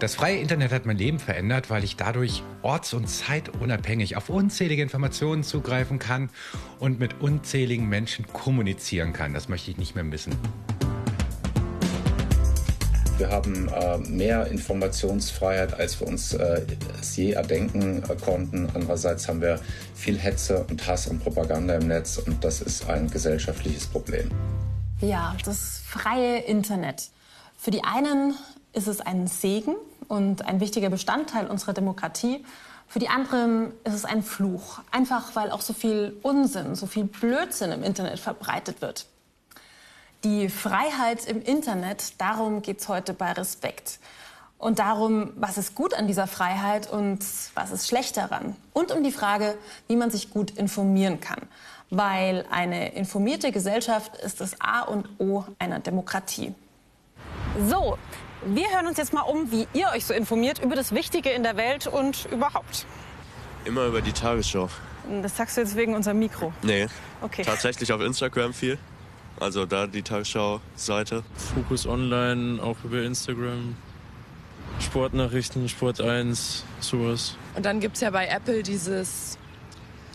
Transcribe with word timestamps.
Das 0.00 0.14
freie 0.14 0.38
Internet 0.38 0.72
hat 0.72 0.86
mein 0.86 0.96
Leben 0.96 1.18
verändert, 1.18 1.68
weil 1.68 1.84
ich 1.84 1.94
dadurch 1.94 2.42
orts- 2.62 2.94
und 2.94 3.06
zeitunabhängig 3.06 4.16
auf 4.16 4.30
unzählige 4.30 4.80
Informationen 4.80 5.42
zugreifen 5.42 5.98
kann 5.98 6.30
und 6.78 6.98
mit 6.98 7.20
unzähligen 7.20 7.86
Menschen 7.86 8.26
kommunizieren 8.32 9.12
kann. 9.12 9.34
Das 9.34 9.50
möchte 9.50 9.70
ich 9.70 9.76
nicht 9.76 9.94
mehr 9.94 10.04
missen. 10.04 10.32
Wir 13.18 13.28
haben 13.28 13.68
äh, 13.68 13.98
mehr 13.98 14.46
Informationsfreiheit, 14.46 15.78
als 15.78 16.00
wir 16.00 16.08
uns 16.08 16.32
äh, 16.32 16.62
es 16.98 17.14
je 17.16 17.32
erdenken 17.32 18.02
äh, 18.02 18.16
konnten. 18.16 18.70
Andererseits 18.72 19.28
haben 19.28 19.42
wir 19.42 19.60
viel 19.94 20.18
Hetze 20.18 20.64
und 20.70 20.86
Hass 20.86 21.08
und 21.08 21.22
Propaganda 21.22 21.74
im 21.74 21.88
Netz 21.88 22.16
und 22.16 22.42
das 22.42 22.62
ist 22.62 22.88
ein 22.88 23.10
gesellschaftliches 23.10 23.86
Problem. 23.86 24.30
Ja, 25.02 25.36
das 25.44 25.82
freie 25.86 26.38
Internet. 26.38 27.10
Für 27.58 27.70
die 27.70 27.84
einen 27.84 28.32
ist 28.72 28.86
es 28.86 29.02
ein 29.02 29.26
Segen 29.26 29.74
und 30.10 30.44
ein 30.44 30.58
wichtiger 30.58 30.90
Bestandteil 30.90 31.46
unserer 31.46 31.72
Demokratie. 31.72 32.44
Für 32.88 32.98
die 32.98 33.08
anderen 33.08 33.72
ist 33.84 33.94
es 33.94 34.04
ein 34.04 34.24
Fluch, 34.24 34.80
einfach 34.90 35.36
weil 35.36 35.52
auch 35.52 35.60
so 35.60 35.72
viel 35.72 36.16
Unsinn, 36.22 36.74
so 36.74 36.86
viel 36.86 37.04
Blödsinn 37.04 37.70
im 37.70 37.84
Internet 37.84 38.18
verbreitet 38.18 38.82
wird. 38.82 39.06
Die 40.24 40.48
Freiheit 40.48 41.26
im 41.26 41.40
Internet, 41.40 42.20
darum 42.20 42.60
geht 42.60 42.80
es 42.80 42.88
heute 42.88 43.14
bei 43.14 43.30
Respekt. 43.32 44.00
Und 44.58 44.80
darum, 44.80 45.32
was 45.36 45.56
ist 45.56 45.76
gut 45.76 45.94
an 45.94 46.08
dieser 46.08 46.26
Freiheit 46.26 46.90
und 46.90 47.24
was 47.54 47.70
ist 47.70 47.86
schlecht 47.86 48.16
daran. 48.16 48.56
Und 48.72 48.90
um 48.90 49.04
die 49.04 49.12
Frage, 49.12 49.56
wie 49.86 49.96
man 49.96 50.10
sich 50.10 50.30
gut 50.30 50.50
informieren 50.50 51.20
kann. 51.20 51.40
Weil 51.88 52.44
eine 52.50 52.94
informierte 52.94 53.52
Gesellschaft 53.52 54.16
ist 54.16 54.40
das 54.40 54.60
A 54.60 54.80
und 54.80 55.08
O 55.18 55.44
einer 55.60 55.78
Demokratie. 55.78 56.52
So, 57.68 57.96
wir 58.44 58.70
hören 58.70 58.86
uns 58.86 58.98
jetzt 58.98 59.12
mal 59.12 59.22
um, 59.22 59.50
wie 59.50 59.66
ihr 59.74 59.88
euch 59.94 60.04
so 60.04 60.14
informiert 60.14 60.62
über 60.62 60.74
das 60.74 60.92
Wichtige 60.92 61.30
in 61.30 61.42
der 61.42 61.56
Welt 61.56 61.86
und 61.86 62.26
überhaupt. 62.32 62.86
Immer 63.64 63.86
über 63.86 64.00
die 64.00 64.12
Tagesschau. 64.12 64.68
Das 65.22 65.36
sagst 65.36 65.56
du 65.56 65.60
jetzt 65.62 65.76
wegen 65.76 65.94
unserem 65.94 66.18
Mikro. 66.18 66.52
Nee. 66.62 66.86
Okay. 67.20 67.42
Tatsächlich 67.42 67.92
auf 67.92 68.00
Instagram 68.00 68.54
viel. 68.54 68.78
Also 69.38 69.66
da 69.66 69.86
die 69.86 70.02
Tagesschau-Seite. 70.02 71.22
Fokus 71.54 71.86
Online, 71.86 72.62
auch 72.62 72.76
über 72.84 73.02
Instagram. 73.02 73.76
Sportnachrichten, 74.80 75.68
Sport 75.68 76.00
1, 76.00 76.64
sowas. 76.80 77.36
Und 77.54 77.66
dann 77.66 77.80
gibt 77.80 77.96
es 77.96 78.02
ja 78.02 78.10
bei 78.10 78.26
Apple 78.26 78.62
dieses, 78.62 79.38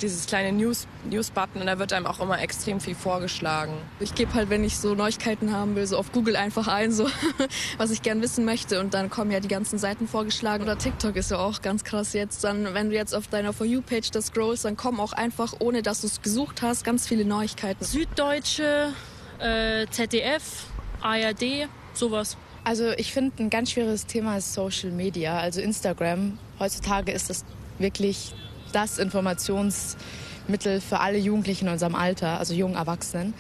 dieses 0.02 0.26
kleine 0.26 0.52
News, 0.52 0.88
News-Button 1.10 1.62
und 1.62 1.68
da 1.68 1.80
wird 1.80 1.94
einem 1.94 2.06
auch 2.06 2.20
immer 2.20 2.42
extrem 2.42 2.80
viel 2.80 2.96
vorgeschlagen. 2.96 3.74
Ich 4.00 4.16
gebe 4.16 4.34
halt, 4.34 4.50
wenn 4.50 4.64
ich 4.64 4.78
so 4.78 4.96
Neuigkeiten 4.96 5.54
haben 5.54 5.76
will, 5.76 5.86
so 5.88 5.98
auf 5.98 6.12
Google 6.12 6.36
einfach 6.36 6.68
ein, 6.68 6.92
so 6.92 7.08
was 7.78 7.92
ich 7.92 8.02
gern 8.02 8.22
wissen 8.22 8.46
möchte 8.46 8.80
und 8.80 8.94
dann 8.94 9.10
kommen 9.10 9.32
ja 9.32 9.40
die 9.40 9.48
ganzen 9.48 9.80
Seiten 9.80 10.08
vorgeschlagen. 10.08 10.64
Oder 10.64 10.78
TikTok 10.78 11.16
ist 11.16 11.32
ja 11.32 11.38
auch 11.38 11.62
ganz 11.62 11.84
krass 11.84 12.14
jetzt. 12.14 12.44
Dann, 12.44 12.74
wenn 12.74 12.90
du 12.90 12.96
jetzt 12.96 13.16
auf 13.16 13.28
deiner 13.28 13.54
For 13.54 13.66
You-Page 13.66 14.12
das 14.12 14.28
scrollst, 14.28 14.66
dann 14.66 14.78
kommen 14.78 15.00
auch 15.00 15.14
einfach, 15.14 15.54
ohne 15.60 15.82
dass 15.82 16.02
du 16.02 16.08
es 16.08 16.22
gesucht 16.22 16.62
hast, 16.62 16.84
ganz 16.84 17.08
viele 17.08 17.26
Neuigkeiten. 17.26 17.84
Süddeutsche, 17.84 18.94
äh, 19.40 19.88
ZDF, 19.90 20.66
ARD, 21.02 21.68
sowas. 21.94 22.38
Also 22.64 22.92
ich 22.98 23.14
finde, 23.14 23.44
ein 23.44 23.50
ganz 23.52 23.72
schwieriges 23.72 24.08
Thema 24.08 24.38
ist 24.38 24.54
Social 24.54 24.90
Media, 24.90 25.38
also 25.38 25.62
Instagram. 25.62 26.40
Heutzutage 26.60 27.12
ist 27.12 27.30
das 27.30 27.46
wirklich 27.78 28.34
das 28.76 29.00
Informationsmittel 29.00 30.82
für 30.82 31.00
alle 31.00 31.18
Jugendlichen 31.18 31.68
in 31.68 31.74
unserem 31.74 31.96
Alter, 31.96 32.40
also 32.40 32.54
jungen 32.54 32.76
Erwachsenen. 32.76 33.34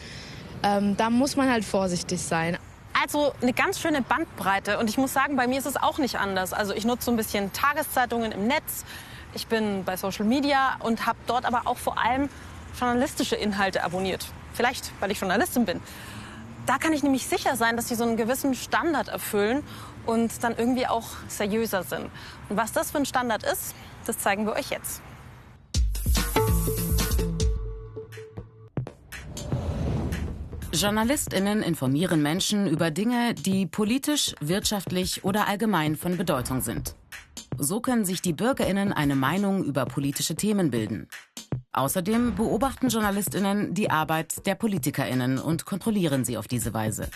Ähm, 0.63 0.95
da 0.97 1.09
muss 1.09 1.35
man 1.35 1.51
halt 1.51 1.65
vorsichtig 1.65 2.21
sein. 2.21 2.57
Also 3.01 3.33
eine 3.41 3.53
ganz 3.53 3.79
schöne 3.79 4.01
Bandbreite. 4.01 4.79
Und 4.79 4.89
ich 4.89 4.97
muss 4.97 5.13
sagen, 5.13 5.35
bei 5.35 5.47
mir 5.47 5.59
ist 5.59 5.65
es 5.65 5.75
auch 5.75 5.97
nicht 5.97 6.17
anders. 6.17 6.53
Also 6.53 6.73
ich 6.73 6.85
nutze 6.85 7.05
so 7.05 7.11
ein 7.11 7.17
bisschen 7.17 7.51
Tageszeitungen 7.51 8.31
im 8.31 8.47
Netz. 8.47 8.85
Ich 9.33 9.47
bin 9.47 9.83
bei 9.83 9.97
Social 9.97 10.25
Media 10.25 10.77
und 10.79 11.05
habe 11.05 11.17
dort 11.27 11.45
aber 11.45 11.63
auch 11.65 11.77
vor 11.77 11.97
allem 11.97 12.29
journalistische 12.79 13.35
Inhalte 13.35 13.83
abonniert. 13.83 14.25
Vielleicht, 14.53 14.91
weil 15.01 15.11
ich 15.11 15.19
Journalistin 15.19 15.65
bin. 15.65 15.81
Da 16.65 16.77
kann 16.77 16.93
ich 16.93 17.03
nämlich 17.03 17.27
sicher 17.27 17.57
sein, 17.57 17.75
dass 17.75 17.89
sie 17.89 17.95
so 17.95 18.05
einen 18.05 18.17
gewissen 18.17 18.55
Standard 18.55 19.09
erfüllen 19.09 19.61
und 20.05 20.43
dann 20.43 20.55
irgendwie 20.57 20.87
auch 20.87 21.09
seriöser 21.27 21.83
sind. 21.83 22.09
Und 22.49 22.57
was 22.57 22.71
das 22.71 22.91
für 22.91 22.97
ein 22.97 23.05
Standard 23.05 23.43
ist, 23.43 23.75
das 24.05 24.17
zeigen 24.17 24.45
wir 24.45 24.53
euch 24.53 24.69
jetzt. 24.69 25.01
JournalistInnen 30.75 31.63
informieren 31.63 32.21
Menschen 32.21 32.67
über 32.67 32.91
Dinge, 32.91 33.33
die 33.33 33.65
politisch, 33.65 34.35
wirtschaftlich 34.41 35.23
oder 35.23 35.47
allgemein 35.47 35.95
von 35.95 36.17
Bedeutung 36.17 36.61
sind. 36.61 36.95
So 37.57 37.79
können 37.79 38.03
sich 38.03 38.21
die 38.21 38.33
BürgerInnen 38.33 38.91
eine 38.91 39.15
Meinung 39.15 39.63
über 39.63 39.85
politische 39.85 40.35
Themen 40.35 40.71
bilden. 40.71 41.07
Außerdem 41.71 42.35
beobachten 42.35 42.89
JournalistInnen 42.89 43.73
die 43.73 43.89
Arbeit 43.89 44.45
der 44.45 44.55
PolitikerInnen 44.55 45.39
und 45.39 45.65
kontrollieren 45.65 46.25
sie 46.25 46.37
auf 46.37 46.47
diese 46.47 46.73
Weise. 46.73 47.09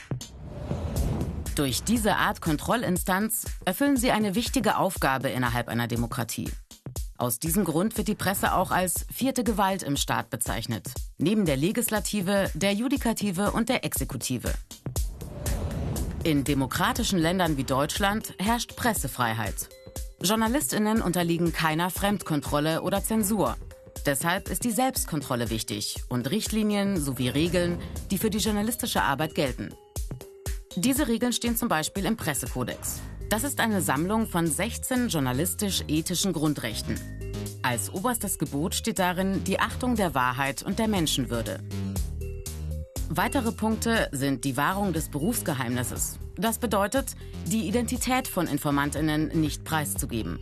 Durch 1.55 1.83
diese 1.83 2.15
Art 2.15 2.41
Kontrollinstanz 2.41 3.45
erfüllen 3.65 3.97
sie 3.97 4.11
eine 4.11 4.35
wichtige 4.35 4.77
Aufgabe 4.77 5.29
innerhalb 5.29 5.67
einer 5.67 5.87
Demokratie. 5.87 6.49
Aus 7.17 7.39
diesem 7.39 7.65
Grund 7.65 7.97
wird 7.97 8.07
die 8.07 8.15
Presse 8.15 8.53
auch 8.53 8.71
als 8.71 9.05
vierte 9.13 9.43
Gewalt 9.43 9.83
im 9.83 9.97
Staat 9.97 10.29
bezeichnet, 10.29 10.93
neben 11.19 11.45
der 11.45 11.57
Legislative, 11.57 12.49
der 12.53 12.73
Judikative 12.73 13.51
und 13.51 13.69
der 13.69 13.85
Exekutive. 13.85 14.53
In 16.23 16.43
demokratischen 16.43 17.19
Ländern 17.19 17.57
wie 17.57 17.63
Deutschland 17.63 18.33
herrscht 18.39 18.75
Pressefreiheit. 18.75 19.69
Journalistinnen 20.21 21.01
unterliegen 21.01 21.53
keiner 21.53 21.89
Fremdkontrolle 21.89 22.81
oder 22.81 23.03
Zensur. 23.03 23.55
Deshalb 24.05 24.49
ist 24.49 24.63
die 24.63 24.71
Selbstkontrolle 24.71 25.49
wichtig 25.49 26.03
und 26.09 26.29
Richtlinien 26.29 26.99
sowie 26.99 27.29
Regeln, 27.29 27.79
die 28.11 28.17
für 28.17 28.29
die 28.29 28.39
journalistische 28.39 29.01
Arbeit 29.01 29.35
gelten. 29.35 29.73
Diese 30.75 31.07
Regeln 31.07 31.33
stehen 31.33 31.57
zum 31.57 31.67
Beispiel 31.67 32.05
im 32.05 32.15
Pressekodex. 32.15 33.01
Das 33.29 33.43
ist 33.43 33.59
eine 33.59 33.81
Sammlung 33.81 34.27
von 34.27 34.47
16 34.47 35.09
journalistisch-ethischen 35.09 36.33
Grundrechten. 36.33 37.18
Als 37.61 37.93
oberstes 37.93 38.37
Gebot 38.37 38.75
steht 38.75 38.99
darin 38.99 39.43
die 39.43 39.59
Achtung 39.59 39.95
der 39.95 40.15
Wahrheit 40.15 40.63
und 40.63 40.79
der 40.79 40.87
Menschenwürde. 40.87 41.59
Weitere 43.09 43.51
Punkte 43.51 44.07
sind 44.11 44.43
die 44.45 44.55
Wahrung 44.55 44.93
des 44.93 45.09
Berufsgeheimnisses. 45.09 46.19
Das 46.35 46.59
bedeutet, 46.59 47.15
die 47.47 47.67
Identität 47.67 48.27
von 48.27 48.47
Informantinnen 48.47 49.29
nicht 49.39 49.63
preiszugeben. 49.63 50.39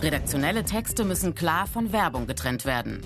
Redaktionelle 0.00 0.64
Texte 0.64 1.04
müssen 1.04 1.34
klar 1.34 1.66
von 1.66 1.92
Werbung 1.92 2.26
getrennt 2.26 2.64
werden. 2.64 3.02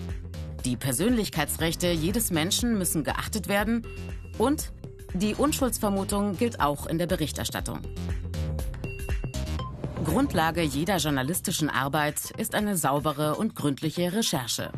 Die 0.65 0.77
Persönlichkeitsrechte 0.77 1.91
jedes 1.91 2.31
Menschen 2.31 2.77
müssen 2.77 3.03
geachtet 3.03 3.49
werden 3.49 3.87
und 4.39 4.73
die 5.15 5.35
Unschuldsvermutung 5.35 6.37
gilt 6.37 6.61
auch 6.61 6.87
in 6.87 6.99
der 6.99 7.07
Berichterstattung. 7.07 7.81
Grundlage 10.05 10.63
jeder 10.63 10.97
journalistischen 10.97 11.71
Arbeit 11.71 12.33
ist 12.37 12.55
eine 12.55 12.77
saubere 12.77 13.37
und 13.37 13.55
gründliche 13.55 14.13
Recherche. 14.13 14.73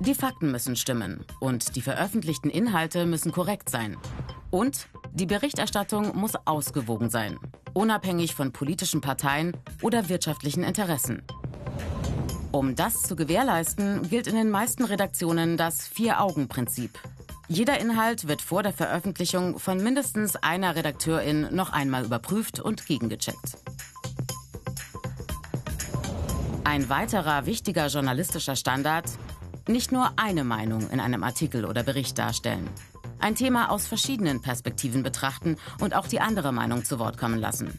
Die 0.00 0.14
Fakten 0.14 0.50
müssen 0.50 0.76
stimmen 0.76 1.24
und 1.40 1.76
die 1.76 1.82
veröffentlichten 1.82 2.50
Inhalte 2.50 3.04
müssen 3.04 3.32
korrekt 3.32 3.68
sein. 3.68 3.98
Und 4.50 4.88
die 5.12 5.26
Berichterstattung 5.26 6.16
muss 6.16 6.36
ausgewogen 6.46 7.10
sein, 7.10 7.38
unabhängig 7.74 8.34
von 8.34 8.52
politischen 8.52 9.00
Parteien 9.00 9.56
oder 9.82 10.08
wirtschaftlichen 10.08 10.62
Interessen. 10.62 11.22
Um 12.50 12.74
das 12.74 13.02
zu 13.02 13.14
gewährleisten, 13.14 14.08
gilt 14.08 14.26
in 14.26 14.36
den 14.36 14.50
meisten 14.50 14.84
Redaktionen 14.84 15.56
das 15.56 15.86
Vier-Augen-Prinzip. 15.88 16.98
Jeder 17.48 17.78
Inhalt 17.78 18.28
wird 18.28 18.40
vor 18.40 18.62
der 18.62 18.72
Veröffentlichung 18.72 19.58
von 19.58 19.82
mindestens 19.82 20.36
einer 20.36 20.76
Redakteurin 20.76 21.48
noch 21.54 21.72
einmal 21.72 22.04
überprüft 22.04 22.60
und 22.60 22.86
gegengecheckt. 22.86 23.61
Ein 26.64 26.88
weiterer 26.88 27.44
wichtiger 27.46 27.88
journalistischer 27.88 28.54
Standard, 28.54 29.06
nicht 29.68 29.90
nur 29.90 30.12
eine 30.16 30.44
Meinung 30.44 30.88
in 30.90 31.00
einem 31.00 31.24
Artikel 31.24 31.64
oder 31.64 31.82
Bericht 31.82 32.18
darstellen. 32.18 32.68
Ein 33.18 33.34
Thema 33.34 33.70
aus 33.70 33.86
verschiedenen 33.86 34.40
Perspektiven 34.40 35.02
betrachten 35.02 35.56
und 35.80 35.94
auch 35.94 36.06
die 36.06 36.20
andere 36.20 36.52
Meinung 36.52 36.84
zu 36.84 36.98
Wort 36.98 37.18
kommen 37.18 37.38
lassen. 37.38 37.76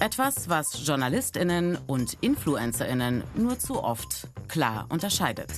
Etwas, 0.00 0.48
was 0.48 0.86
Journalistinnen 0.86 1.78
und 1.86 2.14
Influencerinnen 2.22 3.22
nur 3.34 3.58
zu 3.58 3.84
oft 3.84 4.28
klar 4.48 4.86
unterscheidet. 4.88 5.50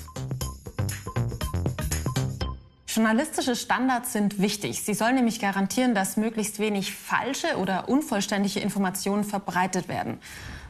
Journalistische 2.87 3.57
Standards 3.57 4.13
sind 4.13 4.41
wichtig. 4.41 4.83
Sie 4.83 4.95
sollen 4.95 5.17
nämlich 5.17 5.41
garantieren, 5.41 5.95
dass 5.95 6.17
möglichst 6.17 6.59
wenig 6.59 6.95
falsche 6.95 7.57
oder 7.57 7.89
unvollständige 7.89 8.61
Informationen 8.61 9.25
verbreitet 9.25 9.89
werden. 9.89 10.19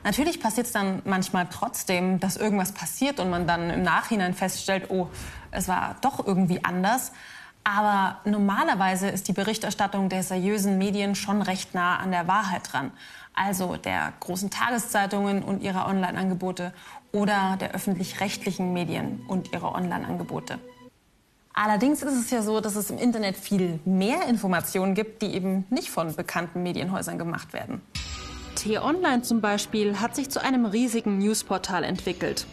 Natürlich 0.04 0.38
passiert 0.38 0.66
es 0.66 0.72
dann 0.72 1.00
manchmal 1.06 1.48
trotzdem, 1.50 2.20
dass 2.20 2.36
irgendwas 2.36 2.72
passiert 2.72 3.18
und 3.20 3.30
man 3.30 3.46
dann 3.46 3.70
im 3.70 3.82
Nachhinein 3.82 4.34
feststellt, 4.34 4.90
oh, 4.90 5.08
es 5.50 5.66
war 5.66 5.96
doch 6.02 6.24
irgendwie 6.24 6.62
anders. 6.62 7.12
Aber 7.64 8.18
normalerweise 8.26 9.08
ist 9.08 9.28
die 9.28 9.32
Berichterstattung 9.32 10.10
der 10.10 10.22
seriösen 10.22 10.76
Medien 10.76 11.14
schon 11.14 11.40
recht 11.40 11.74
nah 11.74 11.96
an 11.96 12.10
der 12.10 12.28
Wahrheit 12.28 12.70
dran. 12.70 12.92
Also 13.32 13.76
der 13.78 14.12
großen 14.20 14.50
Tageszeitungen 14.50 15.42
und 15.42 15.62
ihrer 15.62 15.88
Online-Angebote 15.88 16.74
oder 17.10 17.56
der 17.58 17.72
öffentlich-rechtlichen 17.72 18.74
Medien 18.74 19.22
und 19.26 19.54
ihrer 19.54 19.74
Online-Angebote. 19.74 20.58
Allerdings 21.54 22.02
ist 22.02 22.12
es 22.12 22.30
ja 22.30 22.42
so, 22.42 22.60
dass 22.60 22.76
es 22.76 22.90
im 22.90 22.98
Internet 22.98 23.38
viel 23.38 23.80
mehr 23.86 24.28
Informationen 24.28 24.94
gibt, 24.94 25.22
die 25.22 25.34
eben 25.34 25.64
nicht 25.70 25.88
von 25.88 26.14
bekannten 26.14 26.62
Medienhäusern 26.62 27.16
gemacht 27.16 27.54
werden. 27.54 27.80
T-Online 28.54 29.22
zum 29.22 29.40
Beispiel 29.40 30.00
hat 30.00 30.14
sich 30.16 30.30
zu 30.30 30.42
einem 30.42 30.64
riesigen 30.64 31.18
Newsportal 31.18 31.84
entwickelt. 31.84 32.46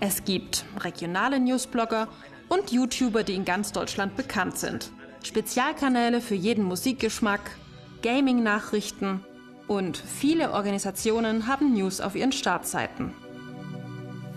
Es 0.00 0.24
gibt 0.24 0.64
regionale 0.80 1.40
Newsblogger 1.40 2.08
und 2.48 2.70
YouTuber, 2.70 3.24
die 3.24 3.34
in 3.34 3.44
ganz 3.44 3.72
Deutschland 3.72 4.16
bekannt 4.16 4.58
sind. 4.58 4.90
Spezialkanäle 5.24 6.20
für 6.20 6.34
jeden 6.34 6.64
Musikgeschmack, 6.64 7.40
Gaming-Nachrichten 8.02 9.24
und 9.66 9.96
viele 9.96 10.52
Organisationen 10.52 11.46
haben 11.46 11.74
News 11.74 12.00
auf 12.00 12.14
ihren 12.14 12.32
Startseiten. 12.32 13.12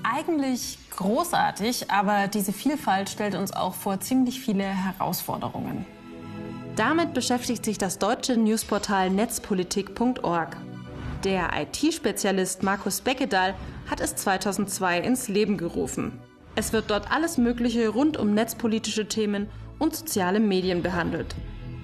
Eigentlich 0.03 0.77
großartig, 0.97 1.91
aber 1.91 2.27
diese 2.27 2.53
Vielfalt 2.53 3.09
stellt 3.09 3.35
uns 3.35 3.53
auch 3.53 3.75
vor 3.75 3.99
ziemlich 3.99 4.41
viele 4.41 4.63
Herausforderungen. 4.63 5.85
Damit 6.75 7.13
beschäftigt 7.13 7.65
sich 7.65 7.77
das 7.77 7.99
deutsche 7.99 8.37
Newsportal 8.37 9.09
netzpolitik.org. 9.09 10.57
Der 11.23 11.51
IT-Spezialist 11.55 12.63
Markus 12.63 13.01
Beckedahl 13.01 13.53
hat 13.87 14.01
es 14.01 14.15
2002 14.15 15.01
ins 15.01 15.27
Leben 15.27 15.55
gerufen. 15.55 16.19
Es 16.55 16.73
wird 16.73 16.89
dort 16.89 17.11
alles 17.11 17.37
Mögliche 17.37 17.89
rund 17.89 18.17
um 18.17 18.33
netzpolitische 18.33 19.07
Themen 19.07 19.47
und 19.77 19.95
soziale 19.95 20.39
Medien 20.39 20.81
behandelt. 20.81 21.35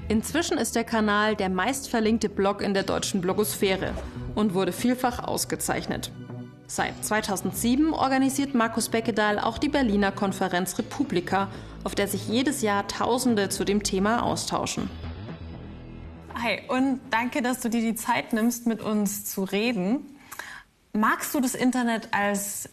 Inzwischen 0.08 0.58
ist 0.58 0.76
der 0.76 0.86
Kanal 0.86 1.36
der 1.36 1.50
meistverlinkte 1.50 2.30
Blog 2.30 2.64
in 2.64 2.74
der 2.74 2.82
deutschen 2.82 3.22
Blogosphäre 3.22 3.94
und 4.34 4.56
wurde 4.56 4.72
vielfach 4.72 5.24
ausgezeichnet. 5.24 6.12
Seit 6.66 7.06
2007 7.06 7.94
organisiert 7.94 8.56
Markus 8.56 8.90
Beckedahl 8.90 9.38
auch 9.38 9.60
die 9.60 9.70
Berliner 9.70 10.12
Konferenz 10.12 10.80
Republika, 10.80 11.48
auf 11.84 11.94
der 11.94 12.08
sich 12.08 12.28
jedes 12.28 12.64
Jahr 12.64 12.88
Tausende 12.88 13.50
zu 13.50 13.66
dem 13.66 13.84
Thema 13.84 14.24
austauschen. 14.24 14.90
Hi 16.40 16.60
und 16.68 17.00
danke, 17.10 17.42
dass 17.42 17.62
du 17.62 17.70
dir 17.70 17.82
die 17.82 17.96
Zeit 17.96 18.32
nimmst, 18.32 18.68
mit 18.68 18.80
uns 18.80 19.26
zu 19.26 19.44
reden. 19.44 20.06
Magst 20.94 21.34
du 21.34 21.42
das 21.42 21.56
Internet 21.56 22.10
als 22.12 22.70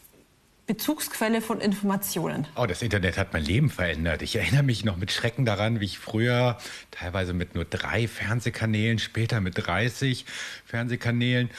Bezugsquelle 0.66 1.40
von 1.40 1.60
Informationen. 1.60 2.46
Oh, 2.56 2.66
das 2.66 2.82
Internet 2.82 3.16
hat 3.16 3.32
mein 3.32 3.42
Leben 3.42 3.70
verändert. 3.70 4.20
Ich 4.22 4.36
erinnere 4.36 4.62
mich 4.62 4.84
noch 4.84 4.96
mit 4.96 5.12
Schrecken 5.12 5.46
daran, 5.46 5.80
wie 5.80 5.86
ich 5.86 5.98
früher 5.98 6.58
teilweise 6.90 7.32
mit 7.32 7.54
nur 7.54 7.64
drei 7.64 8.06
Fernsehkanälen, 8.06 8.98
später 8.98 9.40
mit 9.40 9.54
30 9.56 10.26
Fernsehkanälen 10.66 11.50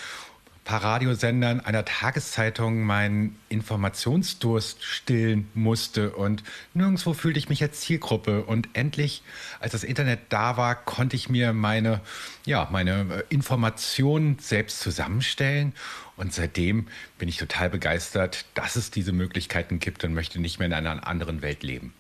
paar 0.66 0.84
Radiosendern, 0.84 1.62
einer 1.62 1.86
Tageszeitung 1.86 2.82
meinen 2.82 3.38
Informationsdurst 3.50 4.84
stillen 4.84 5.48
musste. 5.54 6.12
Und 6.12 6.44
nirgendwo 6.74 7.14
fühlte 7.14 7.40
ich 7.40 7.50
mich 7.50 7.62
als 7.62 7.82
Zielgruppe. 7.82 8.44
Und 8.44 8.70
endlich, 8.74 9.22
als 9.60 9.72
das 9.72 9.84
Internet 9.84 10.20
da 10.30 10.58
war, 10.58 10.76
konnte 10.76 11.16
ich 11.16 11.30
mir 11.30 11.54
meine, 11.54 12.02
ja, 12.46 12.68
meine 12.72 13.24
äh, 13.30 13.34
Informationen 13.34 14.40
selbst 14.40 14.80
zusammenstellen. 14.80 15.74
Und 16.18 16.34
seitdem 16.34 16.88
bin 17.20 17.30
ich 17.30 17.38
total 17.38 17.70
begeistert, 17.70 18.46
dass 18.56 18.76
es 18.76 18.90
diese 18.90 19.12
Möglichkeiten 19.12 19.80
gibt 19.80 20.04
und 20.04 20.14
möchte 20.14 20.42
nicht 20.42 20.58
mehr 20.58 20.68
in 20.68 20.74
einer 20.74 21.08
anderen 21.08 21.44
Welt 21.44 21.62
leben. 21.62 21.94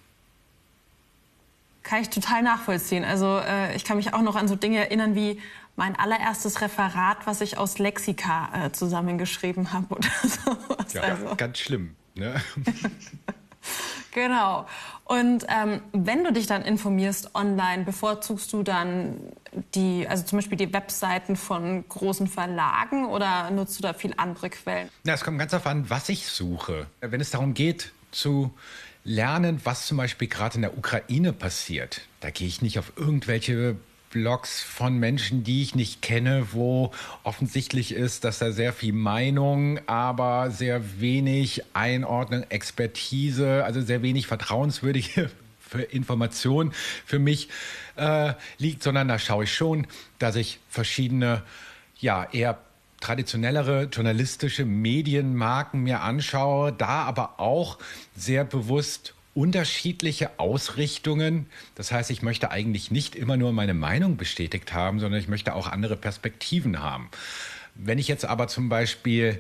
Kann 1.85 2.01
ich 2.01 2.09
total 2.09 2.41
nachvollziehen. 2.41 3.05
Also 3.05 3.37
äh, 3.37 3.75
ich 3.75 3.85
kann 3.85 3.97
mich 3.97 4.11
auch 4.11 4.23
noch 4.23 4.35
an 4.35 4.47
so 4.47 4.55
Dinge 4.55 4.79
erinnern 4.79 5.13
wie 5.13 5.39
mein 5.75 5.95
allererstes 5.95 6.61
Referat, 6.61 7.27
was 7.27 7.41
ich 7.41 7.59
aus 7.59 7.77
Lexika 7.77 8.49
äh, 8.53 8.71
zusammengeschrieben 8.71 9.71
habe 9.71 9.95
oder 9.95 10.09
sowas. 10.23 10.93
Ja, 10.93 11.01
also. 11.03 11.35
ganz 11.35 11.59
schlimm. 11.59 11.95
Ne? 12.15 12.41
genau. 14.11 14.65
Und 15.03 15.45
ähm, 15.47 15.81
wenn 15.91 16.23
du 16.23 16.33
dich 16.33 16.47
dann 16.47 16.63
informierst 16.63 17.35
online, 17.35 17.83
bevorzugst 17.83 18.51
du 18.51 18.63
dann 18.63 19.19
die, 19.75 20.07
also 20.09 20.23
zum 20.23 20.39
Beispiel 20.39 20.57
die 20.57 20.73
Webseiten 20.73 21.35
von 21.35 21.87
großen 21.87 22.25
Verlagen 22.25 23.05
oder 23.05 23.51
nutzt 23.51 23.77
du 23.77 23.83
da 23.83 23.93
viel 23.93 24.15
andere 24.17 24.49
Quellen? 24.49 24.89
Na, 25.03 25.13
es 25.13 25.23
kommt 25.23 25.37
ganz 25.37 25.51
darauf 25.51 25.67
an, 25.67 25.87
was 25.87 26.09
ich 26.09 26.27
suche. 26.27 26.87
Wenn 27.01 27.21
es 27.21 27.29
darum 27.29 27.53
geht, 27.53 27.91
zu 28.11 28.51
lernen, 29.05 29.61
was 29.63 29.87
zum 29.87 29.97
Beispiel 29.97 30.27
gerade 30.27 30.55
in 30.55 30.63
der 30.63 30.77
Ukraine 30.77 31.31
passiert, 31.31 32.01
da 32.19 32.31
gehe 32.31 32.47
ich 32.47 32.61
nicht 32.61 32.79
auf 32.79 32.91
irgendwelche 32.97 33.77
Blogs 34.09 34.63
von 34.63 34.97
Menschen, 34.97 35.43
die 35.43 35.61
ich 35.61 35.75
nicht 35.75 36.01
kenne, 36.01 36.47
wo 36.53 36.91
offensichtlich 37.23 37.93
ist, 37.93 38.23
dass 38.23 38.39
da 38.39 38.51
sehr 38.51 38.73
viel 38.73 38.93
Meinung, 38.93 39.79
aber 39.87 40.51
sehr 40.51 41.01
wenig 41.01 41.63
Einordnung, 41.73 42.43
Expertise, 42.49 43.63
also 43.63 43.81
sehr 43.81 44.01
wenig 44.01 44.25
vertrauenswürdige 44.25 45.29
Information 45.91 46.71
für 47.05 47.19
mich 47.19 47.49
äh, 47.97 48.33
liegt, 48.57 48.83
sondern 48.83 49.07
da 49.07 49.19
schaue 49.19 49.43
ich 49.43 49.53
schon, 49.53 49.85
dass 50.17 50.35
ich 50.35 50.59
verschiedene, 50.69 51.43
ja, 51.99 52.25
eher 52.31 52.57
traditionellere 53.05 53.83
journalistische 53.83 54.65
Medienmarken 54.65 55.83
mir 55.83 56.01
anschaue, 56.01 56.73
da 56.73 57.03
aber 57.03 57.39
auch 57.39 57.77
sehr 58.15 58.43
bewusst 58.43 59.13
unterschiedliche 59.35 60.39
Ausrichtungen. 60.39 61.45
Das 61.75 61.91
heißt, 61.91 62.09
ich 62.09 62.23
möchte 62.23 62.49
eigentlich 62.49 62.89
nicht 62.89 63.15
immer 63.15 63.37
nur 63.37 63.51
meine 63.51 63.75
Meinung 63.75 64.17
bestätigt 64.17 64.73
haben, 64.73 64.99
sondern 64.99 65.21
ich 65.21 65.27
möchte 65.27 65.53
auch 65.53 65.67
andere 65.67 65.95
Perspektiven 65.95 66.81
haben. 66.81 67.09
Wenn 67.75 67.99
ich 67.99 68.07
jetzt 68.07 68.25
aber 68.25 68.47
zum 68.47 68.69
Beispiel 68.69 69.39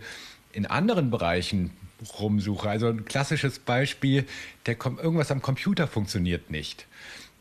in 0.53 0.67
anderen 0.67 1.09
Bereichen 1.09 1.71
rumsuche, 2.19 2.69
also 2.69 2.89
ein 2.89 3.05
klassisches 3.05 3.57
Beispiel, 3.57 4.27
der 4.67 4.77
irgendwas 4.79 5.31
am 5.31 5.41
Computer 5.41 5.87
funktioniert 5.87 6.51
nicht, 6.51 6.85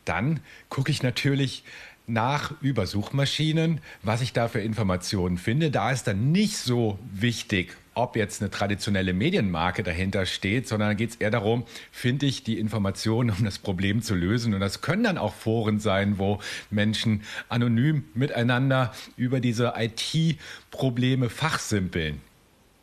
dann 0.05 0.39
gucke 0.69 0.89
ich 0.89 1.03
natürlich 1.03 1.63
nach 2.07 2.53
über 2.61 2.85
Suchmaschinen, 2.85 3.81
was 4.03 4.21
ich 4.21 4.33
da 4.33 4.47
für 4.47 4.61
Informationen 4.61 5.37
finde. 5.37 5.71
Da 5.71 5.91
ist 5.91 6.07
dann 6.07 6.31
nicht 6.31 6.57
so 6.57 6.99
wichtig, 7.11 7.75
ob 7.95 8.15
jetzt 8.15 8.41
eine 8.41 8.51
traditionelle 8.51 9.13
Medienmarke 9.13 9.81
dahinter 9.81 10.25
steht, 10.25 10.67
sondern 10.67 10.89
da 10.89 10.93
geht 10.93 11.11
es 11.11 11.15
eher 11.15 11.31
darum, 11.31 11.65
finde 11.91 12.25
ich 12.25 12.43
die 12.43 12.59
Informationen, 12.59 13.33
um 13.37 13.43
das 13.45 13.57
Problem 13.57 14.01
zu 14.01 14.15
lösen. 14.15 14.53
Und 14.53 14.59
das 14.59 14.81
können 14.81 15.03
dann 15.03 15.17
auch 15.17 15.33
Foren 15.33 15.79
sein, 15.79 16.19
wo 16.19 16.39
Menschen 16.69 17.23
anonym 17.49 18.03
miteinander 18.13 18.93
über 19.15 19.39
diese 19.39 19.73
IT-Probleme 19.77 21.29
fachsimpeln. 21.29 22.21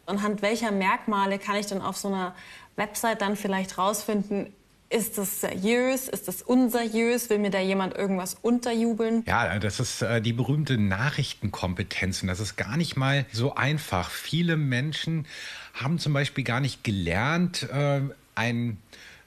Anhand 0.06 0.42
welcher 0.42 0.72
Merkmale 0.72 1.38
kann 1.38 1.56
ich 1.56 1.66
dann 1.66 1.80
auf 1.80 1.96
so 1.96 2.08
einer 2.08 2.34
Website 2.76 3.20
dann 3.20 3.36
vielleicht 3.36 3.76
rausfinden, 3.78 4.52
ist 4.92 5.18
das 5.18 5.40
seriös? 5.40 6.08
Ist 6.08 6.28
das 6.28 6.42
unseriös? 6.42 7.30
Will 7.30 7.38
mir 7.38 7.50
da 7.50 7.60
jemand 7.60 7.94
irgendwas 7.96 8.36
unterjubeln? 8.42 9.24
Ja, 9.26 9.58
das 9.58 9.80
ist 9.80 10.02
äh, 10.02 10.20
die 10.20 10.32
berühmte 10.32 10.78
Nachrichtenkompetenz. 10.78 12.22
Und 12.22 12.28
das 12.28 12.40
ist 12.40 12.56
gar 12.56 12.76
nicht 12.76 12.96
mal 12.96 13.26
so 13.32 13.54
einfach. 13.54 14.10
Viele 14.10 14.56
Menschen 14.56 15.26
haben 15.74 15.98
zum 15.98 16.12
Beispiel 16.12 16.44
gar 16.44 16.60
nicht 16.60 16.84
gelernt, 16.84 17.68
äh, 17.72 18.00
ein 18.34 18.78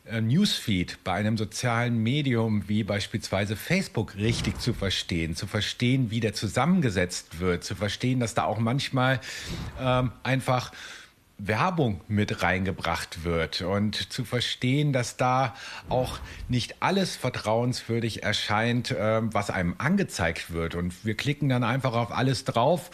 äh, 0.06 0.22
Newsfeed 0.22 1.00
bei 1.04 1.14
einem 1.14 1.38
sozialen 1.38 1.98
Medium 1.98 2.70
wie 2.70 2.84
beispielsweise 2.84 3.56
Facebook 3.56 4.16
richtig 4.16 4.60
zu 4.60 4.74
verstehen, 4.74 5.36
zu 5.36 5.48
verstehen, 5.48 6.12
wie 6.12 6.20
der 6.20 6.34
zusammengesetzt 6.34 7.40
wird, 7.40 7.64
zu 7.64 7.76
verstehen, 7.76 8.20
dass 8.20 8.36
da 8.36 8.44
auch 8.44 8.60
manchmal 8.60 9.20
ähm, 9.80 10.12
einfach 10.22 10.72
Werbung 11.38 12.02
mit 12.08 12.44
reingebracht 12.44 13.24
wird 13.24 13.62
und 13.62 14.12
zu 14.12 14.24
verstehen, 14.24 14.94
dass 14.94 15.18
da 15.18 15.54
auch 15.90 16.20
nicht 16.48 16.82
alles 16.82 17.16
vertrauenswürdig 17.16 18.24
erscheint, 18.24 18.92
äh, 18.92 19.22
was 19.34 19.50
einem 19.50 19.76
angezeigt 19.78 20.52
wird. 20.52 20.76
Und 20.76 21.06
wir 21.06 21.16
klicken 21.16 21.50
dann 21.50 21.64
einfach 21.64 21.94
auf 21.94 22.12
alles 22.12 22.46
drauf, 22.46 22.90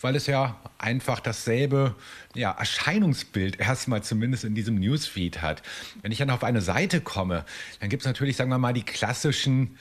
weil 0.00 0.16
es 0.16 0.26
ja 0.26 0.56
einfach 0.78 1.20
dasselbe 1.20 1.94
ja, 2.34 2.52
Erscheinungsbild 2.52 3.58
erstmal 3.58 4.02
zumindest 4.02 4.44
in 4.44 4.54
diesem 4.54 4.76
Newsfeed 4.76 5.42
hat. 5.42 5.62
Wenn 6.00 6.12
ich 6.12 6.18
dann 6.18 6.30
auf 6.30 6.44
eine 6.44 6.62
Seite 6.62 7.00
komme, 7.00 7.44
dann 7.80 7.90
gibt 7.90 8.02
es 8.02 8.06
natürlich, 8.06 8.36
sagen 8.36 8.50
wir 8.50 8.58
mal, 8.58 8.72
die 8.72 8.84
klassischen 8.84 9.76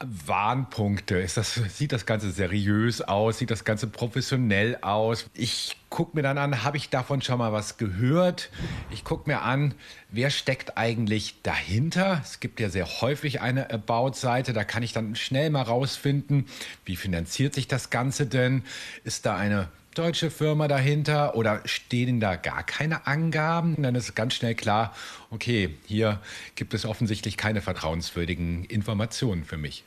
Warnpunkte? 0.00 1.26
Das, 1.34 1.54
sieht 1.54 1.92
das 1.92 2.06
Ganze 2.06 2.30
seriös 2.30 3.00
aus? 3.02 3.38
Sieht 3.38 3.50
das 3.50 3.64
Ganze 3.64 3.86
professionell 3.86 4.78
aus? 4.80 5.26
Ich 5.34 5.76
gucke 5.90 6.16
mir 6.16 6.22
dann 6.22 6.38
an, 6.38 6.62
habe 6.64 6.76
ich 6.76 6.90
davon 6.90 7.22
schon 7.22 7.38
mal 7.38 7.52
was 7.52 7.78
gehört? 7.78 8.50
Ich 8.90 9.04
gucke 9.04 9.28
mir 9.28 9.42
an, 9.42 9.74
wer 10.10 10.30
steckt 10.30 10.76
eigentlich 10.76 11.42
dahinter? 11.42 12.20
Es 12.22 12.40
gibt 12.40 12.60
ja 12.60 12.68
sehr 12.70 13.00
häufig 13.00 13.40
eine 13.40 13.70
About-Seite, 13.70 14.52
da 14.52 14.64
kann 14.64 14.82
ich 14.82 14.92
dann 14.92 15.16
schnell 15.16 15.50
mal 15.50 15.62
rausfinden, 15.62 16.46
wie 16.84 16.96
finanziert 16.96 17.54
sich 17.54 17.68
das 17.68 17.90
Ganze 17.90 18.26
denn? 18.26 18.64
Ist 19.04 19.26
da 19.26 19.36
eine 19.36 19.68
deutsche 19.98 20.30
Firma 20.30 20.68
dahinter 20.68 21.34
oder 21.34 21.60
stehen 21.64 22.20
da 22.20 22.36
gar 22.36 22.62
keine 22.62 23.06
Angaben? 23.06 23.82
Dann 23.82 23.94
ist 23.96 24.14
ganz 24.14 24.34
schnell 24.34 24.54
klar, 24.54 24.94
okay, 25.30 25.76
hier 25.86 26.20
gibt 26.54 26.72
es 26.72 26.86
offensichtlich 26.86 27.36
keine 27.36 27.60
vertrauenswürdigen 27.60 28.64
Informationen 28.64 29.44
für 29.44 29.56
mich. 29.56 29.82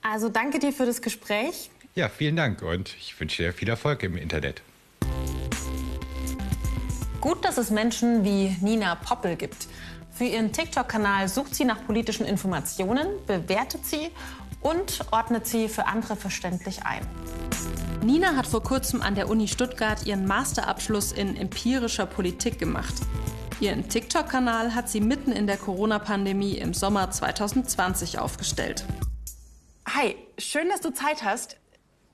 Also 0.00 0.30
danke 0.30 0.58
dir 0.58 0.72
für 0.72 0.86
das 0.86 1.02
Gespräch. 1.02 1.70
Ja, 1.94 2.08
vielen 2.08 2.36
Dank 2.36 2.62
und 2.62 2.94
ich 2.98 3.18
wünsche 3.20 3.42
dir 3.42 3.52
viel 3.52 3.68
Erfolg 3.68 4.02
im 4.02 4.16
Internet. 4.16 4.62
Gut, 7.20 7.44
dass 7.44 7.58
es 7.58 7.70
Menschen 7.70 8.24
wie 8.24 8.56
Nina 8.60 8.94
Poppel 8.94 9.36
gibt. 9.36 9.68
Für 10.12 10.24
ihren 10.24 10.52
TikTok-Kanal 10.52 11.28
sucht 11.28 11.54
sie 11.54 11.64
nach 11.64 11.84
politischen 11.84 12.24
Informationen, 12.24 13.06
bewertet 13.26 13.84
sie 13.84 14.10
und 14.62 15.00
ordnet 15.10 15.46
sie 15.46 15.68
für 15.68 15.86
andere 15.86 16.16
verständlich 16.16 16.84
ein. 16.84 17.06
Nina 18.06 18.36
hat 18.36 18.46
vor 18.46 18.62
kurzem 18.62 19.02
an 19.02 19.16
der 19.16 19.28
Uni 19.28 19.48
Stuttgart 19.48 20.06
ihren 20.06 20.28
Masterabschluss 20.28 21.10
in 21.10 21.36
empirischer 21.36 22.06
Politik 22.06 22.56
gemacht. 22.56 22.94
Ihren 23.58 23.88
TikTok-Kanal 23.88 24.76
hat 24.76 24.88
sie 24.88 25.00
mitten 25.00 25.32
in 25.32 25.48
der 25.48 25.56
Corona-Pandemie 25.56 26.52
im 26.52 26.72
Sommer 26.72 27.10
2020 27.10 28.20
aufgestellt. 28.20 28.84
Hi, 29.88 30.14
schön, 30.38 30.68
dass 30.68 30.82
du 30.82 30.90
Zeit 30.90 31.24
hast. 31.24 31.56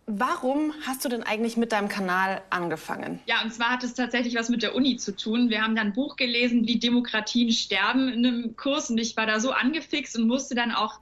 Warum 0.07 0.73
hast 0.87 1.05
du 1.05 1.11
denn 1.11 1.25
eigentlich 1.25 1.59
mit 1.59 1.73
deinem 1.73 1.91
Kanal 1.91 2.41
angefangen? 2.49 3.21
Ja, 3.27 3.43
und 3.43 3.53
zwar 3.53 3.73
hat 3.73 3.85
es 3.85 3.93
tatsächlich 3.93 4.35
was 4.35 4.49
mit 4.49 4.63
der 4.63 4.75
Uni 4.75 4.97
zu 4.97 5.15
tun. 5.15 5.51
Wir 5.51 5.61
haben 5.61 5.77
dann 5.77 5.89
ein 5.89 5.93
Buch 5.93 6.17
gelesen, 6.17 6.67
wie 6.67 6.79
Demokratien 6.79 7.53
sterben 7.53 8.09
in 8.09 8.25
einem 8.25 8.57
Kurs 8.57 8.89
und 8.89 8.97
ich 8.97 9.15
war 9.19 9.27
da 9.27 9.41
so 9.41 9.51
angefixt 9.51 10.19
und 10.19 10.27
musste 10.27 10.55
dann 10.55 10.73
auch 10.73 11.01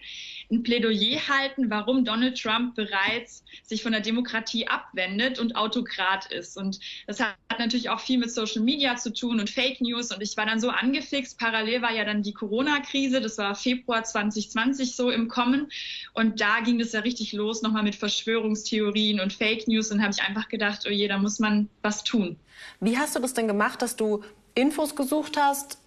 ein 0.50 0.62
Plädoyer 0.62 1.28
halten, 1.28 1.70
warum 1.70 2.04
Donald 2.04 2.40
Trump 2.40 2.74
bereits 2.74 3.44
sich 3.64 3.82
von 3.82 3.92
der 3.92 4.00
Demokratie 4.00 4.66
abwendet 4.66 5.38
und 5.38 5.54
Autokrat 5.54 6.30
ist. 6.32 6.56
Und 6.56 6.80
das 7.06 7.20
hat 7.20 7.36
natürlich 7.58 7.88
auch 7.88 8.00
viel 8.00 8.18
mit 8.18 8.32
Social 8.32 8.62
Media 8.62 8.96
zu 8.96 9.12
tun 9.12 9.38
und 9.40 9.48
Fake 9.48 9.80
News. 9.80 10.12
Und 10.12 10.20
ich 10.22 10.36
war 10.36 10.46
dann 10.46 10.60
so 10.60 10.70
angefixt. 10.70 11.38
Parallel 11.38 11.82
war 11.82 11.92
ja 11.92 12.04
dann 12.04 12.22
die 12.22 12.32
Corona-Krise. 12.32 13.20
Das 13.20 13.38
war 13.38 13.54
Februar 13.54 14.02
2020 14.02 14.96
so 14.96 15.10
im 15.10 15.28
Kommen. 15.28 15.70
Und 16.14 16.40
da 16.40 16.60
ging 16.60 16.80
es 16.80 16.92
ja 16.92 17.00
richtig 17.00 17.32
los, 17.32 17.62
nochmal 17.62 17.84
mit 17.84 17.94
Verschwörungstheorien 17.94 19.20
und 19.20 19.32
Fake 19.32 19.68
News. 19.68 19.90
Und 19.90 20.02
habe 20.02 20.12
ich 20.12 20.22
einfach 20.22 20.48
gedacht, 20.48 20.84
oh 20.86 20.90
je, 20.90 21.06
da 21.06 21.18
muss 21.18 21.38
man 21.38 21.68
was 21.82 22.02
tun. 22.02 22.36
Wie 22.80 22.98
hast 22.98 23.14
du 23.14 23.20
das 23.20 23.34
denn 23.34 23.46
gemacht, 23.46 23.82
dass 23.82 23.96
du 23.96 24.24
Infos 24.54 24.96
gesucht 24.96 25.36
hast 25.36 25.78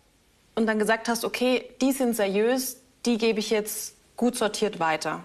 und 0.56 0.68
dann 0.68 0.80
gesagt 0.80 1.08
hast, 1.08 1.26
okay, 1.26 1.70
die 1.82 1.92
sind 1.92 2.16
seriös, 2.16 2.82
die 3.06 3.18
gebe 3.18 3.40
ich 3.40 3.50
jetzt 3.50 3.98
gut 4.16 4.36
sortiert 4.36 4.80
weiter? 4.80 5.24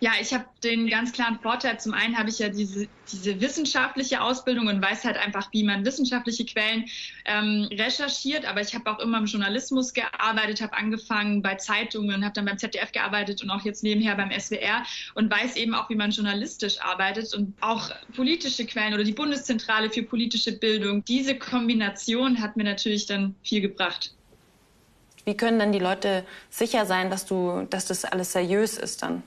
Ja, 0.00 0.12
ich 0.20 0.32
habe 0.32 0.44
den 0.62 0.88
ganz 0.88 1.12
klaren 1.12 1.38
Vorteil. 1.40 1.78
Zum 1.80 1.92
einen 1.92 2.16
habe 2.16 2.28
ich 2.28 2.38
ja 2.38 2.48
diese, 2.48 2.88
diese 3.10 3.40
wissenschaftliche 3.40 4.20
Ausbildung 4.20 4.68
und 4.68 4.80
weiß 4.80 5.04
halt 5.04 5.16
einfach, 5.16 5.48
wie 5.52 5.64
man 5.64 5.84
wissenschaftliche 5.84 6.44
Quellen 6.44 6.84
ähm, 7.24 7.68
recherchiert. 7.72 8.44
Aber 8.46 8.60
ich 8.60 8.74
habe 8.74 8.90
auch 8.90 9.00
immer 9.00 9.18
im 9.18 9.26
Journalismus 9.26 9.92
gearbeitet, 9.92 10.60
habe 10.60 10.76
angefangen 10.76 11.42
bei 11.42 11.56
Zeitungen, 11.56 12.24
habe 12.24 12.34
dann 12.34 12.44
beim 12.44 12.58
ZDF 12.58 12.92
gearbeitet 12.92 13.42
und 13.42 13.50
auch 13.50 13.64
jetzt 13.64 13.82
nebenher 13.82 14.14
beim 14.14 14.30
SWR 14.30 14.84
und 15.14 15.30
weiß 15.30 15.56
eben 15.56 15.74
auch, 15.74 15.90
wie 15.90 15.96
man 15.96 16.10
journalistisch 16.10 16.80
arbeitet 16.80 17.34
und 17.34 17.54
auch 17.60 17.90
politische 18.14 18.66
Quellen 18.66 18.94
oder 18.94 19.04
die 19.04 19.12
Bundeszentrale 19.12 19.90
für 19.90 20.02
politische 20.02 20.52
Bildung. 20.52 21.04
Diese 21.04 21.36
Kombination 21.36 22.40
hat 22.40 22.56
mir 22.56 22.64
natürlich 22.64 23.06
dann 23.06 23.34
viel 23.42 23.60
gebracht. 23.60 24.14
Wie 25.28 25.36
können 25.36 25.58
dann 25.58 25.72
die 25.72 25.78
Leute 25.78 26.24
sicher 26.48 26.86
sein, 26.86 27.10
dass, 27.10 27.26
du, 27.26 27.66
dass 27.68 27.84
das 27.84 28.06
alles 28.06 28.32
seriös 28.32 28.78
ist 28.78 29.02
dann? 29.02 29.22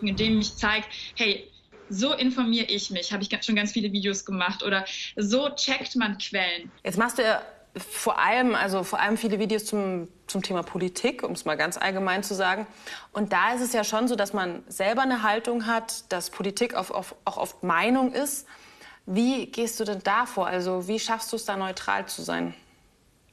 Indem 0.00 0.38
ich 0.38 0.54
zeige, 0.54 0.86
hey, 1.16 1.50
so 1.88 2.12
informiere 2.12 2.66
ich 2.66 2.92
mich, 2.92 3.12
habe 3.12 3.24
ich 3.24 3.44
schon 3.44 3.56
ganz 3.56 3.72
viele 3.72 3.90
Videos 3.90 4.24
gemacht 4.24 4.62
oder 4.62 4.84
so 5.16 5.50
checkt 5.56 5.96
man 5.96 6.18
Quellen. 6.18 6.70
Jetzt 6.84 6.98
machst 6.98 7.18
du 7.18 7.22
ja 7.22 7.42
vor 7.76 8.16
allem, 8.20 8.54
also 8.54 8.84
vor 8.84 9.00
allem 9.00 9.16
viele 9.16 9.40
Videos 9.40 9.64
zum, 9.64 10.06
zum 10.28 10.40
Thema 10.40 10.62
Politik, 10.62 11.24
um 11.24 11.32
es 11.32 11.44
mal 11.44 11.56
ganz 11.56 11.78
allgemein 11.78 12.22
zu 12.22 12.36
sagen. 12.36 12.68
Und 13.10 13.32
da 13.32 13.54
ist 13.54 13.60
es 13.60 13.72
ja 13.72 13.82
schon 13.82 14.06
so, 14.06 14.14
dass 14.14 14.34
man 14.34 14.62
selber 14.68 15.02
eine 15.02 15.24
Haltung 15.24 15.66
hat, 15.66 16.12
dass 16.12 16.30
Politik 16.30 16.74
auf, 16.74 16.92
auf, 16.92 17.16
auch 17.24 17.38
oft 17.38 17.64
Meinung 17.64 18.12
ist. 18.12 18.46
Wie 19.04 19.46
gehst 19.46 19.80
du 19.80 19.84
denn 19.84 19.98
da 20.04 20.26
vor? 20.26 20.46
Also 20.46 20.86
wie 20.86 21.00
schaffst 21.00 21.32
du 21.32 21.36
es 21.36 21.44
da 21.44 21.56
neutral 21.56 22.06
zu 22.06 22.22
sein? 22.22 22.54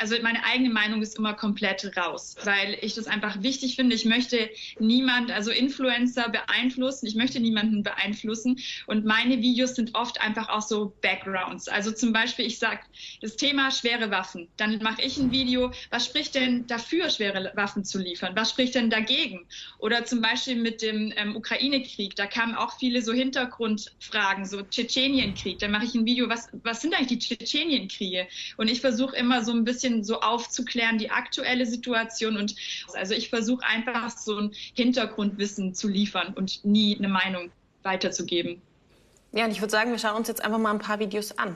Also 0.02 0.16
meine 0.24 0.44
eigene 0.44 0.72
Meinung 0.72 1.04
ist 1.04 1.16
immer 1.16 1.36
komplett 1.36 1.96
raus, 1.96 2.36
weil 2.44 2.76
ich 2.82 2.96
das 2.96 3.06
einfach 3.06 3.44
wichtig 3.44 3.76
finde. 3.76 3.96
Ich 3.96 4.06
möchte 4.06 4.50
niemand, 4.80 5.30
also 5.30 5.52
Influencer 5.52 6.28
beeinflussen. 6.30 7.06
Ich 7.06 7.14
möchte 7.14 7.40
niemanden 7.40 7.84
beeinflussen. 7.84 8.60
Und 8.88 9.06
meine 9.06 9.40
Videos 9.42 9.76
sind 9.76 9.94
oft 9.94 10.20
einfach 10.20 10.50
auch 10.50 10.64
so 10.64 10.94
Backgrounds. 11.02 11.68
Also 11.68 11.92
zum 11.92 12.14
Beispiel, 12.14 12.48
ich 12.48 12.58
sage 12.58 12.80
das 13.22 13.36
Thema 13.36 13.70
schwere 13.70 14.10
Waffen. 14.10 14.48
Dann 14.58 14.80
mache 14.82 15.04
ich 15.04 15.18
ein 15.18 15.32
Video, 15.32 15.72
was 15.92 16.08
spricht 16.08 16.34
denn 16.34 16.66
dafür, 16.66 17.12
schwere 17.12 17.52
Waffen 17.56 17.86
zu 17.86 18.00
liefern? 18.00 18.32
Was 18.36 18.50
spricht 18.50 18.74
denn 18.74 18.90
dagegen? 18.90 19.46
Oder 19.78 20.06
zum 20.06 20.22
Beispiel 20.22 20.56
mit 20.56 20.82
dem 20.82 21.14
ähm, 21.16 21.36
Ukraine-Krieg. 21.36 22.16
Da 22.16 22.26
kamen 22.26 22.56
auch 22.56 22.80
viele 22.80 23.04
so 23.04 23.14
Hintergrundfragen, 23.14 24.46
so 24.46 24.64
Tschetschenienkrieg. 24.64 25.60
Dann 25.60 25.70
mache 25.70 25.86
ich 25.86 25.94
ein 25.94 26.08
Video, 26.08 26.28
was, 26.28 26.50
was 26.64 26.82
sind 26.82 26.96
eigentlich 26.96 27.20
die 27.20 27.36
Tschetschenienkriege? 27.36 28.28
Und 28.58 28.68
ich 28.68 28.82
versuche 28.82 29.16
immer 29.16 29.44
so 29.44 29.52
ein 29.52 29.64
bisschen 29.64 29.91
bisschen 29.92 30.04
so 30.04 30.22
aufzuklären, 30.22 30.98
die 30.98 31.10
aktuelle 31.10 31.66
Situation. 31.66 32.38
Und 32.38 32.56
also 32.94 33.14
ich 33.14 33.30
versuche 33.30 33.66
einfach 33.66 34.10
so 34.18 34.38
ein 34.38 34.52
Hintergrundwissen 34.74 35.74
zu 35.74 35.88
liefern 35.88 36.34
und 36.34 36.64
nie 36.66 36.98
eine 36.98 37.10
Meinung 37.10 37.52
weiterzugeben. 37.84 38.62
Ja, 39.34 39.46
und 39.46 39.52
ich 39.52 39.62
würde 39.62 39.72
sagen, 39.72 39.92
wir 39.92 40.00
schauen 40.00 40.18
uns 40.18 40.28
jetzt 40.28 40.44
einfach 40.44 40.58
mal 40.60 40.72
ein 40.72 40.80
paar 40.80 41.00
Videos 41.00 41.38
an. 41.38 41.56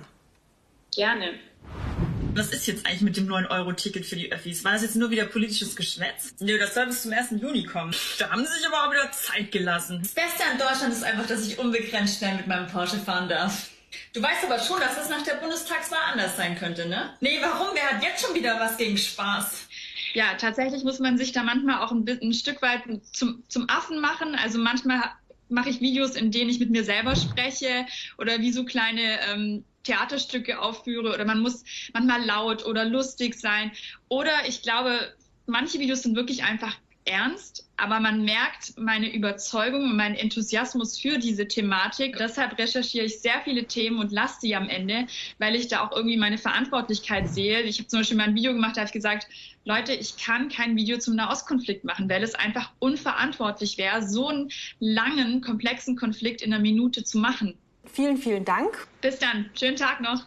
Gerne. 0.95 1.33
Was 2.33 2.51
ist 2.51 2.67
jetzt 2.67 2.85
eigentlich 2.85 3.01
mit 3.01 3.17
dem 3.17 3.27
9-Euro-Ticket 3.27 4.05
für 4.05 4.17
die 4.17 4.31
Öffis? 4.31 4.63
War 4.65 4.73
das 4.73 4.81
jetzt 4.81 4.95
nur 4.95 5.09
wieder 5.09 5.25
politisches 5.25 5.75
Geschwätz? 5.75 6.35
Nö, 6.39 6.57
das 6.57 6.73
soll 6.73 6.85
bis 6.87 7.03
zum 7.03 7.13
1. 7.13 7.41
Juni 7.41 7.63
kommen. 7.63 7.93
Da 8.19 8.29
haben 8.29 8.45
sie 8.45 8.51
sich 8.51 8.67
aber 8.67 8.85
auch 8.85 8.91
wieder 8.91 9.09
Zeit 9.11 9.51
gelassen. 9.51 9.99
Das 10.01 10.13
Beste 10.13 10.43
an 10.43 10.57
Deutschland 10.57 10.93
ist 10.93 11.03
einfach, 11.03 11.27
dass 11.27 11.47
ich 11.47 11.59
unbegrenzt 11.59 12.17
schnell 12.17 12.35
mit 12.35 12.47
meinem 12.47 12.67
Porsche 12.67 12.97
fahren 12.97 13.29
darf. 13.29 13.69
Du 14.13 14.21
weißt 14.21 14.45
aber 14.45 14.59
schon, 14.59 14.79
dass 14.79 14.95
das 14.95 15.09
nach 15.09 15.23
der 15.23 15.35
Bundestagswahl 15.35 15.99
anders 16.11 16.37
sein 16.37 16.57
könnte, 16.57 16.87
ne? 16.87 17.13
Nee, 17.19 17.39
warum? 17.41 17.67
Wer 17.73 17.91
hat 17.91 18.03
jetzt 18.03 18.25
schon 18.25 18.35
wieder 18.35 18.59
was 18.59 18.77
gegen 18.77 18.97
Spaß? 18.97 19.67
Ja, 20.13 20.35
tatsächlich 20.35 20.83
muss 20.83 20.99
man 20.99 21.17
sich 21.17 21.33
da 21.33 21.43
manchmal 21.43 21.83
auch 21.83 21.91
ein, 21.91 22.07
ein 22.07 22.33
Stück 22.33 22.61
weit 22.61 22.83
zum, 23.11 23.43
zum 23.49 23.69
Affen 23.69 23.99
machen. 23.99 24.35
Also 24.35 24.59
manchmal 24.59 25.01
mache 25.49 25.69
ich 25.69 25.81
Videos, 25.81 26.15
in 26.15 26.31
denen 26.31 26.49
ich 26.49 26.59
mit 26.59 26.69
mir 26.69 26.83
selber 26.83 27.15
spreche 27.15 27.85
oder 28.17 28.39
wie 28.39 28.51
so 28.51 28.65
kleine 28.65 29.19
ähm, 29.29 29.65
Theaterstücke 29.83 30.59
aufführe 30.59 31.13
oder 31.13 31.25
man 31.25 31.39
muss 31.39 31.63
manchmal 31.93 32.23
laut 32.25 32.65
oder 32.65 32.85
lustig 32.85 33.39
sein. 33.39 33.71
Oder 34.09 34.31
ich 34.47 34.61
glaube, 34.61 35.13
manche 35.45 35.79
Videos 35.79 36.03
sind 36.03 36.15
wirklich 36.15 36.43
einfach 36.43 36.75
ernst, 37.05 37.69
aber 37.77 38.00
man 38.00 38.25
merkt 38.25 38.77
meine 38.77 39.13
Überzeugung 39.13 39.83
und 39.83 39.95
meinen 39.95 40.15
Enthusiasmus 40.15 41.00
für 41.00 41.17
diese 41.17 41.47
Thematik. 41.47 42.17
Deshalb 42.17 42.57
recherchiere 42.57 43.05
ich 43.05 43.21
sehr 43.21 43.41
viele 43.43 43.65
Themen 43.65 44.00
und 44.00 44.12
lasse 44.12 44.41
sie 44.41 44.55
am 44.55 44.67
Ende, 44.67 45.07
weil 45.38 45.55
ich 45.55 45.67
da 45.67 45.81
auch 45.81 45.91
irgendwie 45.95 46.17
meine 46.17 46.38
Verantwortlichkeit 46.38 47.29
sehe. 47.29 47.62
Ich 47.62 47.77
habe 47.77 47.88
zum 47.88 48.00
Beispiel 48.00 48.17
mal 48.17 48.27
ein 48.27 48.35
Video 48.35 48.53
gemacht, 48.53 48.75
da 48.75 48.81
habe 48.81 48.88
ich 48.88 48.93
gesagt, 48.93 49.27
Leute, 49.65 49.93
ich 49.93 50.17
kann 50.17 50.50
kein 50.50 50.75
Video 50.75 50.97
zum 50.97 51.15
Nahostkonflikt 51.15 51.83
machen, 51.83 52.09
weil 52.09 52.24
es 52.24 52.35
einfach 52.35 52.71
unverantwortlich 52.79 53.77
wäre, 53.77 54.07
so 54.07 54.27
einen 54.27 54.51
langen, 54.79 55.41
komplexen 55.41 55.95
Konflikt 55.95 56.41
in 56.41 56.53
einer 56.53 56.62
Minute 56.62 57.03
zu 57.03 57.17
machen. 57.17 57.55
Vielen, 57.91 58.17
vielen 58.17 58.45
Dank. 58.45 58.88
Bis 59.01 59.19
dann. 59.19 59.50
Schönen 59.57 59.75
Tag 59.75 60.01
noch. 60.01 60.25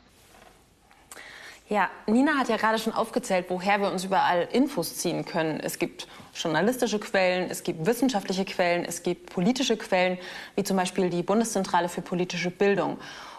Ja, 1.68 1.90
Nina 2.06 2.38
hat 2.38 2.48
ja 2.48 2.56
gerade 2.56 2.78
schon 2.78 2.94
aufgezählt, 2.94 3.46
woher 3.50 3.78
wir 3.78 3.92
uns 3.92 4.04
überall 4.04 4.48
Infos 4.52 4.96
ziehen 4.96 5.26
können. 5.26 5.60
Es 5.60 5.78
gibt 5.78 6.08
journalistische 6.34 6.98
Quellen, 6.98 7.50
es 7.50 7.62
gibt 7.62 7.84
wissenschaftliche 7.84 8.46
Quellen, 8.46 8.86
es 8.86 9.02
gibt 9.02 9.30
politische 9.30 9.76
Quellen, 9.76 10.16
wie 10.56 10.64
zum 10.64 10.78
Beispiel 10.78 11.10
die 11.10 11.22
Bundeszentrale 11.22 11.90
für 11.90 12.00
politische 12.00 12.50
Bildung. 12.50 12.96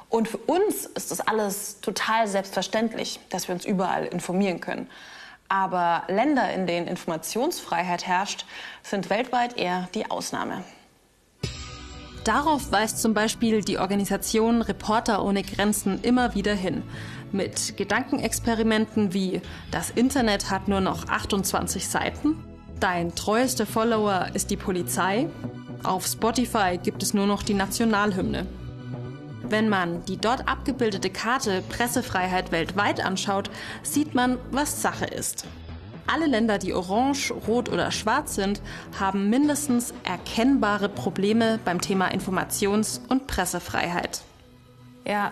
Und 0.09 0.27
für 0.27 0.37
uns 0.37 0.85
ist 0.85 1.09
das 1.09 1.21
alles 1.21 1.81
total 1.81 2.27
selbstverständlich, 2.27 3.19
dass 3.29 3.47
wir 3.47 3.55
uns 3.55 3.65
überall 3.65 4.05
informieren 4.05 4.59
können. 4.59 4.89
Aber 5.47 6.03
Länder, 6.07 6.53
in 6.53 6.67
denen 6.67 6.87
Informationsfreiheit 6.87 8.05
herrscht, 8.05 8.45
sind 8.83 9.09
weltweit 9.09 9.57
eher 9.57 9.89
die 9.95 10.09
Ausnahme. 10.11 10.63
Darauf 12.23 12.71
weist 12.71 12.99
zum 12.99 13.15
Beispiel 13.15 13.61
die 13.61 13.79
Organisation 13.79 14.61
Reporter 14.61 15.23
ohne 15.23 15.41
Grenzen 15.41 16.01
immer 16.03 16.35
wieder 16.35 16.53
hin. 16.53 16.83
Mit 17.31 17.77
Gedankenexperimenten 17.77 19.13
wie 19.13 19.41
das 19.71 19.91
Internet 19.91 20.49
hat 20.49 20.67
nur 20.67 20.81
noch 20.81 21.07
28 21.07 21.87
Seiten, 21.87 22.43
dein 22.79 23.13
treuester 23.13 23.67
Follower 23.67 24.27
ist 24.33 24.49
die 24.49 24.57
Polizei, 24.57 25.29
auf 25.83 26.07
Spotify 26.07 26.79
gibt 26.81 27.03
es 27.03 27.13
nur 27.13 27.27
noch 27.27 27.43
die 27.43 27.53
Nationalhymne. 27.53 28.47
Wenn 29.43 29.69
man 29.69 30.03
die 30.05 30.17
dort 30.17 30.47
abgebildete 30.47 31.09
Karte 31.09 31.63
Pressefreiheit 31.69 32.51
weltweit 32.51 33.03
anschaut, 33.03 33.49
sieht 33.83 34.13
man, 34.15 34.37
was 34.51 34.81
Sache 34.81 35.05
ist. 35.05 35.45
Alle 36.07 36.25
Länder, 36.25 36.57
die 36.57 36.73
orange, 36.73 37.31
rot 37.47 37.69
oder 37.69 37.91
schwarz 37.91 38.35
sind, 38.35 38.61
haben 38.99 39.29
mindestens 39.29 39.93
erkennbare 40.03 40.89
Probleme 40.89 41.59
beim 41.63 41.79
Thema 41.79 42.07
Informations- 42.07 42.99
und 43.07 43.27
Pressefreiheit. 43.27 44.21
Ja, 45.05 45.31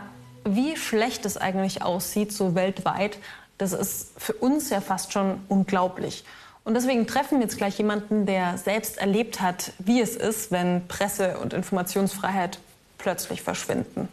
wie 0.56 0.76
schlecht 0.76 1.26
es 1.26 1.38
eigentlich 1.38 1.82
aussieht, 1.82 2.32
so 2.32 2.56
weltweit, 2.56 3.18
das 3.58 3.74
ist 3.74 4.12
für 4.18 4.34
uns 4.34 4.70
ja 4.70 4.82
fast 4.82 5.14
schon 5.14 5.42
unglaublich. 5.48 6.24
Und 6.64 6.74
deswegen 6.74 7.08
treffen 7.08 7.40
wir 7.40 7.46
jetzt 7.46 7.58
gleich 7.58 7.78
jemanden, 7.78 8.26
der 8.26 8.58
selbst 8.58 8.98
erlebt 8.98 9.40
hat, 9.40 9.72
wie 9.80 10.02
es 10.02 10.16
ist, 10.16 10.52
wenn 10.52 10.88
Presse- 10.88 11.38
und 11.38 11.54
Informationsfreiheit 11.54 12.60
plötzlich 12.98 13.42
verschwinden. 13.42 14.10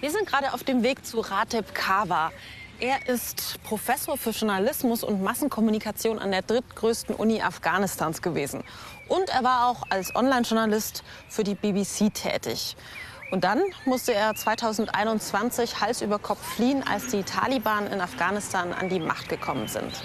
Wir 0.00 0.10
sind 0.10 0.26
gerade 0.26 0.52
auf 0.52 0.64
dem 0.64 0.82
Weg 0.82 1.06
zu 1.06 1.20
Rateb 1.20 1.74
Kawa. 1.74 2.32
Er 2.80 3.08
ist 3.08 3.62
Professor 3.62 4.18
für 4.18 4.30
Journalismus 4.30 5.04
und 5.04 5.22
Massenkommunikation 5.22 6.18
an 6.18 6.32
der 6.32 6.42
drittgrößten 6.42 7.14
Uni 7.14 7.40
Afghanistans 7.40 8.20
gewesen. 8.20 8.64
Und 9.08 9.28
er 9.28 9.44
war 9.44 9.68
auch 9.68 9.84
als 9.90 10.14
Online-Journalist 10.14 11.04
für 11.28 11.44
die 11.44 11.54
BBC 11.54 12.12
tätig. 12.12 12.76
Und 13.32 13.44
dann 13.44 13.62
musste 13.86 14.12
er 14.12 14.34
2021 14.34 15.80
Hals 15.80 16.02
über 16.02 16.18
Kopf 16.18 16.38
fliehen, 16.38 16.86
als 16.86 17.06
die 17.06 17.22
Taliban 17.22 17.86
in 17.86 17.98
Afghanistan 18.02 18.74
an 18.74 18.90
die 18.90 19.00
Macht 19.00 19.30
gekommen 19.30 19.68
sind. 19.68 20.02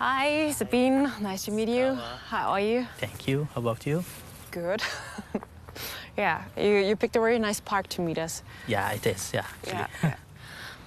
Hi, 0.00 0.52
Sabine. 0.52 1.12
Nice 1.20 1.44
to 1.44 1.52
meet 1.52 1.68
you. 1.68 1.96
How 2.28 2.48
are 2.48 2.60
you? 2.60 2.86
Thank 2.98 3.28
you. 3.28 3.46
How 3.54 3.64
about 3.64 3.88
you? 3.88 4.02
Good. 4.50 4.82
yeah, 6.18 6.40
you, 6.56 6.88
you 6.88 6.96
picked 6.96 7.14
a 7.14 7.20
very 7.20 7.38
nice 7.38 7.60
park 7.60 7.86
to 7.90 8.02
meet 8.02 8.18
us. 8.18 8.42
Yeah, 8.66 8.90
it 8.92 9.06
is. 9.06 9.32
Yeah. 9.32 9.46
Ja. 9.64 9.86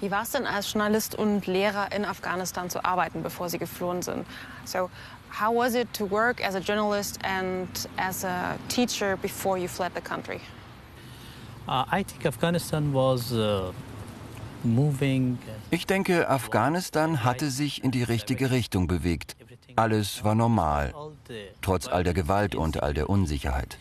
Wie 0.02 0.12
war 0.12 0.24
es 0.24 0.32
denn 0.32 0.46
als 0.46 0.74
Journalist 0.74 1.16
und 1.16 1.48
Lehrer 1.48 1.94
in 1.94 2.04
Afghanistan 2.04 2.70
zu 2.70 2.84
arbeiten, 2.84 3.24
bevor 3.24 3.48
Sie 3.48 3.58
geflohen 3.58 4.02
sind? 4.02 4.28
So, 4.66 4.90
how 5.30 5.56
was 5.56 5.76
it 5.76 5.94
to 5.94 6.06
work 6.12 6.44
as 6.44 6.56
a 6.56 6.60
journalist 6.60 7.20
and 7.24 7.70
as 7.98 8.26
a 8.26 8.58
teacher 8.68 9.16
before 9.16 9.58
you 9.58 9.70
fled 9.70 9.94
the 9.96 10.02
country? 10.02 10.42
Uh, 10.42 10.42
I 10.42 10.46
think 10.46 10.48
Afghanistan 10.48 10.48
was 10.48 10.48
uh, 10.48 11.59
moving. 11.59 11.59
Ich 15.72 15.86
denke, 15.86 16.30
Afghanistan 16.30 17.24
hatte 17.24 17.50
sich 17.50 17.84
in 17.84 17.92
die 17.92 18.04
richtige 18.04 18.52
Richtung 18.52 18.88
bewegt. 18.88 19.36
Alles 19.76 20.24
war 20.24 20.36
normal, 20.36 20.94
trotz 21.62 21.88
all 21.88 22.04
der 22.04 22.14
Gewalt 22.14 22.56
und 22.56 22.84
all 22.84 22.94
der 22.94 23.10
Unsicherheit. 23.10 23.78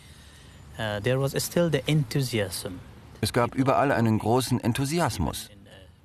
There 1.03 1.21
was 1.21 1.33
still 1.45 1.71
the 1.73 1.83
enthusiasm. 1.87 2.75
Es 3.21 3.33
gab 3.33 3.55
überall 3.55 3.91
einen 3.91 4.19
großen 4.19 4.61
Enthusiasmus. 4.61 5.49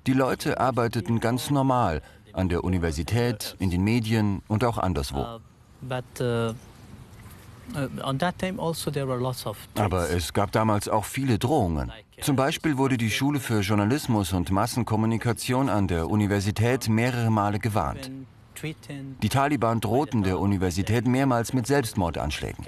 Die 0.06 0.14
Leute 0.14 0.58
arbeiteten 0.58 1.20
ganz 1.20 1.50
normal 1.50 2.02
an 2.32 2.48
der 2.48 2.64
Universität, 2.64 3.54
in 3.60 3.70
den 3.70 3.84
Medien 3.84 4.42
und 4.48 4.64
auch 4.64 4.78
anderswo. 4.78 5.38
Aber 9.74 10.10
es 10.10 10.32
gab 10.32 10.52
damals 10.52 10.88
auch 10.88 11.04
viele 11.04 11.38
Drohungen. 11.38 11.92
Zum 12.20 12.36
Beispiel 12.36 12.78
wurde 12.78 12.96
die 12.96 13.10
Schule 13.10 13.40
für 13.40 13.60
Journalismus 13.60 14.32
und 14.32 14.50
Massenkommunikation 14.50 15.68
an 15.68 15.88
der 15.88 16.08
Universität 16.08 16.88
mehrere 16.88 17.30
Male 17.30 17.58
gewarnt. 17.58 18.10
Die 19.22 19.28
Taliban 19.28 19.80
drohten 19.80 20.22
der 20.22 20.38
Universität 20.38 21.06
mehrmals 21.06 21.52
mit 21.52 21.66
Selbstmordanschlägen. 21.66 22.64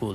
uh. 0.00 0.14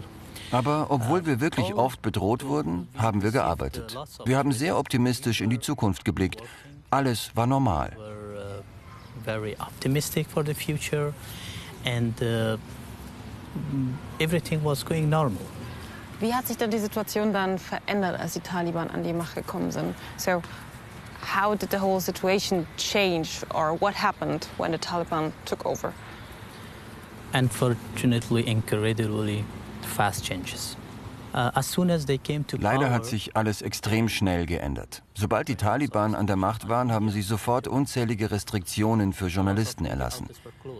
Aber 0.51 0.87
obwohl 0.89 1.25
wir 1.25 1.39
wirklich 1.39 1.73
oft 1.73 2.01
bedroht 2.01 2.45
wurden, 2.45 2.87
haben 2.97 3.23
wir 3.23 3.31
gearbeitet. 3.31 3.97
Wir 4.25 4.37
haben 4.37 4.51
sehr 4.51 4.77
optimistisch 4.77 5.41
in 5.41 5.49
die 5.49 5.59
Zukunft 5.59 6.05
geblickt. 6.05 6.41
Alles 6.89 7.35
war 7.35 7.47
normal. 7.47 7.97
Very 9.25 9.55
optimistic 9.59 10.27
for 10.27 10.43
the 10.43 10.53
future, 10.53 11.13
and 11.85 12.13
uh, 12.21 12.57
everything 14.19 14.63
was 14.63 14.83
going 14.83 15.09
normal. 15.09 15.41
Wie 16.19 16.33
hat 16.33 16.47
sich 16.47 16.57
die 16.57 16.79
Situation 16.79 17.33
dann 17.33 17.57
verändert, 17.57 18.19
als 18.19 18.33
die 18.33 18.41
Taliban 18.41 18.89
an 18.89 19.03
die 19.03 19.13
Macht 19.13 19.35
gekommen 19.35 19.71
sind? 19.71 19.95
So, 20.17 20.41
how 21.21 21.55
did 21.55 21.69
the 21.71 21.79
whole 21.79 21.99
situation 21.99 22.67
change, 22.77 23.43
or 23.53 23.75
what 23.79 23.93
happened 23.93 24.47
when 24.57 24.71
the 24.71 24.77
Taliban 24.77 25.31
took 25.45 25.65
over? 25.65 25.93
Unfortunately, 27.33 28.47
incredibly 28.47 29.43
fast 29.81 30.23
changes. 30.23 30.75
Leider 31.33 32.79
power, 32.79 32.89
hat 32.91 33.05
sich 33.05 33.35
alles 33.35 33.61
extrem 33.61 34.07
schnell 34.07 34.45
geändert. 34.45 35.01
Sobald 35.15 35.47
die 35.47 35.55
Taliban 35.55 36.13
an 36.13 36.27
der 36.27 36.35
Macht 36.35 36.69
waren, 36.69 36.91
haben 36.91 37.09
sie 37.09 37.23
sofort 37.23 37.67
unzählige 37.67 38.29
Restriktionen 38.29 39.13
für 39.13 39.27
Journalisten 39.27 39.85
erlassen. 39.85 40.27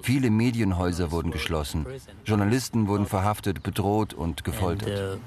Viele 0.03 0.29
Medienhäuser 0.29 1.11
wurden 1.11 1.31
geschlossen. 1.31 1.87
Journalisten 2.23 2.87
wurden 2.87 3.07
verhaftet, 3.07 3.63
bedroht 3.63 4.13
und 4.13 4.43
gefoltert. 4.43 5.19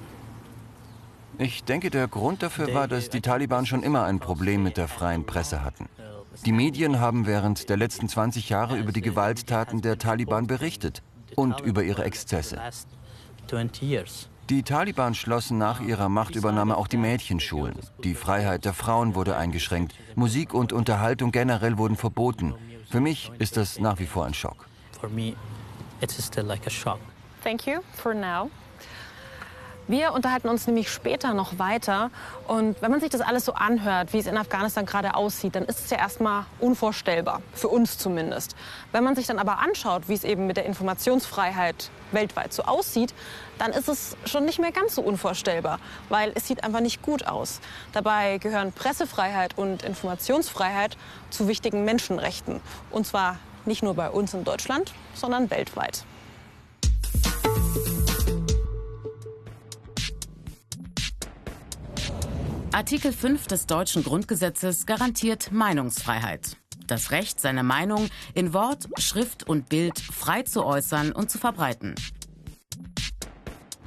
Ich 1.38 1.64
denke, 1.64 1.90
der 1.90 2.08
Grund 2.08 2.42
dafür 2.42 2.72
war, 2.72 2.88
dass 2.88 3.10
die 3.10 3.20
Taliban 3.20 3.66
schon 3.66 3.82
immer 3.82 4.04
ein 4.04 4.20
Problem 4.20 4.62
mit 4.62 4.76
der 4.76 4.88
freien 4.88 5.26
Presse 5.26 5.62
hatten. 5.62 5.88
Die 6.44 6.52
Medien 6.52 7.00
haben 7.00 7.26
während 7.26 7.68
der 7.68 7.76
letzten 7.76 8.08
20 8.08 8.48
Jahre 8.48 8.78
über 8.78 8.92
die 8.92 9.02
Gewalttaten 9.02 9.82
der 9.82 9.98
Taliban 9.98 10.46
berichtet 10.46 11.02
und 11.34 11.60
über 11.60 11.82
ihre 11.82 12.04
Exzesse. 12.04 12.58
20 13.48 13.82
years. 13.82 14.28
Die 14.48 14.62
Taliban 14.62 15.14
schlossen 15.14 15.58
nach 15.58 15.80
ihrer 15.80 16.08
Machtübernahme 16.08 16.76
auch 16.76 16.86
die 16.86 16.98
Mädchenschulen. 16.98 17.74
Die 18.04 18.14
Freiheit 18.14 18.64
der 18.64 18.74
Frauen 18.74 19.16
wurde 19.16 19.36
eingeschränkt. 19.36 19.96
Musik 20.14 20.54
und 20.54 20.72
Unterhaltung 20.72 21.32
generell 21.32 21.78
wurden 21.78 21.96
verboten. 21.96 22.54
Für 22.88 23.00
mich 23.00 23.32
ist 23.40 23.56
das 23.56 23.80
nach 23.80 23.98
wie 23.98 24.06
vor 24.06 24.24
ein 24.24 24.34
Schock. 24.34 24.68
For 25.00 25.08
me, 25.08 25.34
it's 26.00 26.24
still 26.24 26.44
like 26.44 26.64
a 26.64 26.70
shock. 26.70 27.00
Thank 27.42 27.66
you 27.66 27.80
for 27.94 28.14
now. 28.14 28.48
Wir 29.88 30.12
unterhalten 30.12 30.48
uns 30.48 30.66
nämlich 30.66 30.90
später 30.90 31.32
noch 31.32 31.60
weiter. 31.60 32.10
Und 32.48 32.82
wenn 32.82 32.90
man 32.90 32.98
sich 32.98 33.10
das 33.10 33.20
alles 33.20 33.44
so 33.44 33.52
anhört, 33.52 34.12
wie 34.12 34.18
es 34.18 34.26
in 34.26 34.36
Afghanistan 34.36 34.84
gerade 34.84 35.14
aussieht, 35.14 35.54
dann 35.54 35.64
ist 35.64 35.78
es 35.78 35.90
ja 35.90 35.98
erstmal 35.98 36.44
unvorstellbar, 36.58 37.40
für 37.52 37.68
uns 37.68 37.96
zumindest. 37.96 38.56
Wenn 38.90 39.04
man 39.04 39.14
sich 39.14 39.28
dann 39.28 39.38
aber 39.38 39.60
anschaut, 39.60 40.08
wie 40.08 40.14
es 40.14 40.24
eben 40.24 40.48
mit 40.48 40.56
der 40.56 40.66
Informationsfreiheit 40.66 41.90
weltweit 42.10 42.52
so 42.52 42.64
aussieht, 42.64 43.14
dann 43.58 43.70
ist 43.70 43.88
es 43.88 44.16
schon 44.24 44.44
nicht 44.44 44.58
mehr 44.58 44.72
ganz 44.72 44.96
so 44.96 45.02
unvorstellbar, 45.02 45.78
weil 46.08 46.32
es 46.34 46.48
sieht 46.48 46.64
einfach 46.64 46.80
nicht 46.80 47.02
gut 47.02 47.26
aus. 47.28 47.60
Dabei 47.92 48.38
gehören 48.38 48.72
Pressefreiheit 48.72 49.56
und 49.56 49.84
Informationsfreiheit 49.84 50.96
zu 51.30 51.46
wichtigen 51.46 51.84
Menschenrechten. 51.84 52.60
Und 52.90 53.06
zwar 53.06 53.38
nicht 53.66 53.84
nur 53.84 53.94
bei 53.94 54.10
uns 54.10 54.34
in 54.34 54.42
Deutschland, 54.42 54.92
sondern 55.14 55.48
weltweit. 55.50 56.04
Artikel 62.76 63.10
5 63.10 63.46
des 63.46 63.64
deutschen 63.64 64.04
Grundgesetzes 64.04 64.84
garantiert 64.84 65.50
Meinungsfreiheit. 65.50 66.58
Das 66.86 67.10
Recht, 67.10 67.40
seine 67.40 67.62
Meinung 67.62 68.10
in 68.34 68.52
Wort, 68.52 68.86
Schrift 68.98 69.48
und 69.48 69.70
Bild 69.70 69.98
frei 69.98 70.42
zu 70.42 70.62
äußern 70.62 71.12
und 71.12 71.30
zu 71.30 71.38
verbreiten. 71.38 71.94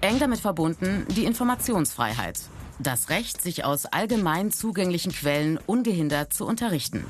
Eng 0.02 0.18
damit 0.18 0.40
verbunden 0.40 1.06
die 1.16 1.26
Informationsfreiheit. 1.26 2.40
Das 2.80 3.12
Recht, 3.12 3.44
sich 3.44 3.64
aus 3.64 3.86
allgemein 3.86 4.52
zugänglichen 4.52 5.12
Quellen 5.12 5.60
ungehindert 5.68 6.34
zu 6.34 6.48
unterrichten. 6.48 7.06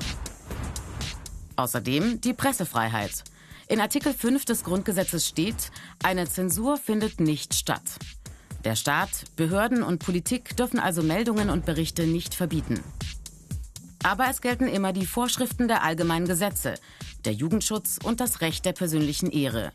Außerdem 1.56 2.20
die 2.20 2.34
Pressefreiheit. 2.34 3.24
In 3.68 3.80
Artikel 3.80 4.12
5 4.12 4.44
des 4.44 4.64
Grundgesetzes 4.64 5.26
steht, 5.26 5.70
eine 6.02 6.28
Zensur 6.28 6.76
findet 6.76 7.20
nicht 7.20 7.54
statt. 7.54 7.84
Der 8.64 8.76
Staat, 8.76 9.24
Behörden 9.36 9.82
und 9.82 10.04
Politik 10.04 10.56
dürfen 10.56 10.78
also 10.78 11.02
Meldungen 11.02 11.48
und 11.48 11.64
Berichte 11.64 12.06
nicht 12.06 12.34
verbieten. 12.34 12.80
Aber 14.02 14.28
es 14.28 14.42
gelten 14.42 14.66
immer 14.66 14.92
die 14.92 15.06
Vorschriften 15.06 15.66
der 15.66 15.82
allgemeinen 15.82 16.26
Gesetze, 16.26 16.74
der 17.24 17.32
Jugendschutz 17.32 17.98
und 18.02 18.20
das 18.20 18.42
Recht 18.42 18.64
der 18.64 18.72
persönlichen 18.72 19.30
Ehre. 19.30 19.72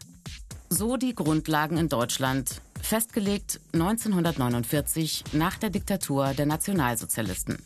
So 0.70 0.98
die 0.98 1.16
Grundlagen 1.16 1.78
in 1.78 1.90
Deutschland, 1.90 2.62
festgelegt 2.82 3.60
1949 3.74 5.24
nach 5.34 5.58
der 5.58 5.72
Diktatur 5.72 6.34
der 6.34 6.46
Nationalsozialisten. 6.46 7.58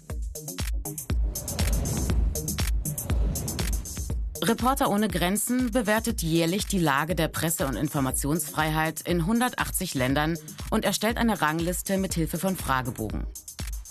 Reporter 4.42 4.90
ohne 4.90 5.10
Grenzen 5.10 5.72
bewertet 5.72 6.22
jährlich 6.22 6.66
die 6.66 6.80
Lage 6.80 7.14
der 7.14 7.28
Presse- 7.28 7.68
und 7.68 7.76
Informationsfreiheit 7.76 9.02
in 9.02 9.22
180 9.22 9.96
Ländern 9.96 10.38
und 10.70 10.86
erstellt 10.86 11.18
eine 11.18 11.42
Rangliste 11.42 11.98
mit 11.98 12.14
Hilfe 12.14 12.38
von 12.38 12.56
Fragebogen. 12.56 13.28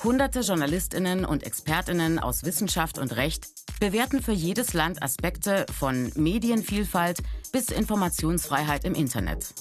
Hunderte 0.03 0.41
Journalistinnen 0.41 1.25
und 1.25 1.43
Expertinnen 1.43 2.19
aus 2.19 2.45
Wissenschaft 2.45 2.99
und 2.99 3.17
Recht 3.17 3.47
bewerten 3.79 4.23
für 4.23 4.33
jedes 4.33 4.73
Land 4.73 5.03
Aspekte 5.03 5.67
von 5.77 6.11
Medienvielfalt 6.15 7.23
bis 7.53 7.71
Informationsfreiheit 7.71 8.85
im 8.85 8.95
Internet. 8.95 9.55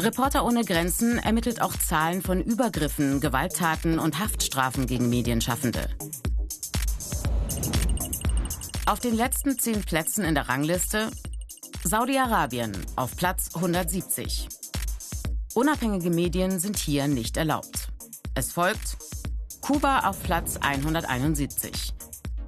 Reporter 0.00 0.44
ohne 0.44 0.64
Grenzen 0.64 1.18
ermittelt 1.18 1.62
auch 1.62 1.76
Zahlen 1.76 2.20
von 2.20 2.42
Übergriffen, 2.42 3.20
Gewalttaten 3.20 3.98
und 3.98 4.18
Haftstrafen 4.18 4.86
gegen 4.86 5.08
Medienschaffende. 5.08 5.88
Auf 8.86 9.00
den 9.00 9.16
letzten 9.16 9.58
zehn 9.58 9.80
Plätzen 9.80 10.26
in 10.26 10.34
der 10.34 10.50
Rangliste 10.50 11.10
Saudi-Arabien 11.84 12.72
auf 12.96 13.16
Platz 13.16 13.48
170. 13.54 14.46
Unabhängige 15.54 16.10
Medien 16.10 16.60
sind 16.60 16.76
hier 16.76 17.08
nicht 17.08 17.38
erlaubt. 17.38 17.88
Es 18.34 18.52
folgt 18.52 18.98
Kuba 19.62 20.00
auf 20.00 20.22
Platz 20.22 20.58
171. 20.58 21.94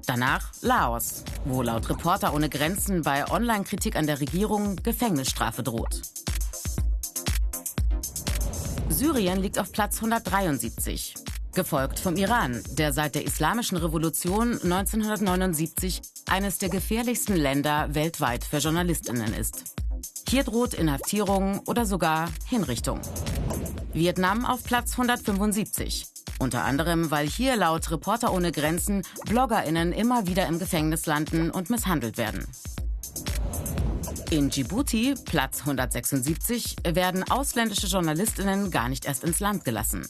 Danach 0.05 0.51
Laos, 0.61 1.23
wo 1.45 1.63
laut 1.63 1.89
Reporter 1.89 2.35
ohne 2.35 2.49
Grenzen 2.49 3.01
bei 3.01 3.27
Online-Kritik 3.31 3.95
an 3.95 4.05
der 4.05 4.19
Regierung 4.19 4.75
Gefängnisstrafe 4.75 5.63
droht. 5.63 6.03
Syrien 8.89 9.41
liegt 9.41 9.57
auf 9.57 9.71
Platz 9.71 9.95
173, 9.95 11.15
gefolgt 11.57 11.99
vom 11.99 12.15
Iran, 12.17 12.61
der 12.73 12.93
seit 12.93 13.15
der 13.15 13.25
Islamischen 13.25 13.77
Revolution 13.77 14.61
1979 14.61 16.01
eines 16.29 16.59
der 16.59 16.69
gefährlichsten 16.69 17.35
Länder 17.35 17.95
weltweit 17.95 18.43
für 18.43 18.59
Journalistinnen 18.59 19.33
ist. 19.33 19.63
Hier 20.29 20.43
droht 20.43 20.75
Inhaftierung 20.75 21.61
oder 21.65 21.87
sogar 21.87 22.29
Hinrichtung. 22.45 23.01
Vietnam 23.91 24.45
auf 24.45 24.63
Platz 24.63 24.91
175. 24.91 26.05
Unter 26.37 26.63
anderem, 26.63 27.09
weil 27.09 27.27
hier 27.27 27.55
laut 27.55 27.89
Reporter 27.89 28.33
ohne 28.33 28.51
Grenzen 28.51 29.01
Bloggerinnen 29.25 29.93
immer 29.93 30.27
wieder 30.27 30.45
im 30.45 30.59
Gefängnis 30.59 31.07
landen 31.07 31.49
und 31.49 31.71
misshandelt 31.71 32.19
werden. 32.19 32.45
In 34.29 34.51
Djibouti, 34.51 35.15
Platz 35.25 35.61
176, 35.61 36.75
werden 36.83 37.23
ausländische 37.31 37.87
Journalistinnen 37.87 38.69
gar 38.69 38.89
nicht 38.89 39.05
erst 39.05 39.23
ins 39.23 39.39
Land 39.39 39.65
gelassen. 39.65 40.07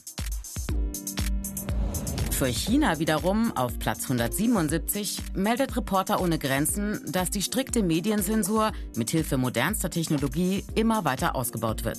Für 2.38 2.46
China 2.46 3.00
wiederum 3.00 3.50
auf 3.56 3.80
Platz 3.80 4.04
177 4.04 5.34
meldet 5.34 5.76
Reporter 5.76 6.20
ohne 6.20 6.38
Grenzen, 6.38 7.00
dass 7.04 7.30
die 7.30 7.42
strikte 7.42 7.82
Medienzensur 7.82 8.70
mithilfe 8.94 9.36
modernster 9.36 9.90
Technologie 9.90 10.62
immer 10.76 11.04
weiter 11.04 11.34
ausgebaut 11.34 11.82
wird. 11.82 11.98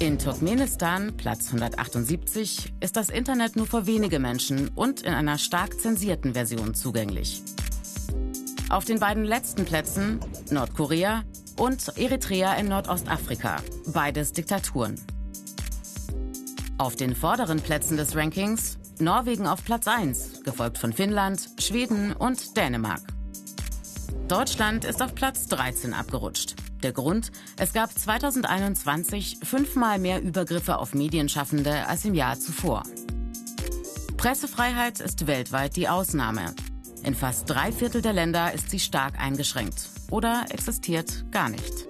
In 0.00 0.18
Turkmenistan, 0.18 1.16
Platz 1.16 1.46
178, 1.52 2.72
ist 2.80 2.96
das 2.96 3.10
Internet 3.10 3.54
nur 3.54 3.68
für 3.68 3.86
wenige 3.86 4.18
Menschen 4.18 4.70
und 4.74 5.02
in 5.02 5.14
einer 5.14 5.38
stark 5.38 5.80
zensierten 5.80 6.34
Version 6.34 6.74
zugänglich. 6.74 7.44
Auf 8.70 8.86
den 8.86 8.98
beiden 8.98 9.22
letzten 9.22 9.64
Plätzen 9.64 10.18
Nordkorea 10.50 11.22
und 11.56 11.96
Eritrea 11.96 12.54
in 12.54 12.66
Nordostafrika, 12.66 13.62
beides 13.92 14.32
Diktaturen. 14.32 14.96
Auf 16.78 16.94
den 16.94 17.16
vorderen 17.16 17.60
Plätzen 17.60 17.96
des 17.96 18.14
Rankings 18.14 18.78
Norwegen 19.00 19.48
auf 19.48 19.64
Platz 19.64 19.88
1, 19.88 20.44
gefolgt 20.44 20.78
von 20.78 20.92
Finnland, 20.92 21.50
Schweden 21.58 22.12
und 22.12 22.56
Dänemark. 22.56 23.02
Deutschland 24.28 24.84
ist 24.84 25.02
auf 25.02 25.12
Platz 25.14 25.46
13 25.48 25.92
abgerutscht. 25.92 26.54
Der 26.84 26.92
Grund, 26.92 27.32
es 27.56 27.72
gab 27.72 27.90
2021 27.90 29.38
fünfmal 29.42 29.98
mehr 29.98 30.22
Übergriffe 30.22 30.78
auf 30.78 30.94
Medienschaffende 30.94 31.86
als 31.88 32.04
im 32.04 32.14
Jahr 32.14 32.38
zuvor. 32.38 32.84
Pressefreiheit 34.16 35.00
ist 35.00 35.26
weltweit 35.26 35.74
die 35.74 35.88
Ausnahme. 35.88 36.54
In 37.02 37.16
fast 37.16 37.50
drei 37.50 37.72
Viertel 37.72 38.02
der 38.02 38.12
Länder 38.12 38.52
ist 38.52 38.70
sie 38.70 38.80
stark 38.80 39.18
eingeschränkt 39.18 39.88
oder 40.10 40.44
existiert 40.50 41.24
gar 41.32 41.48
nicht. 41.48 41.87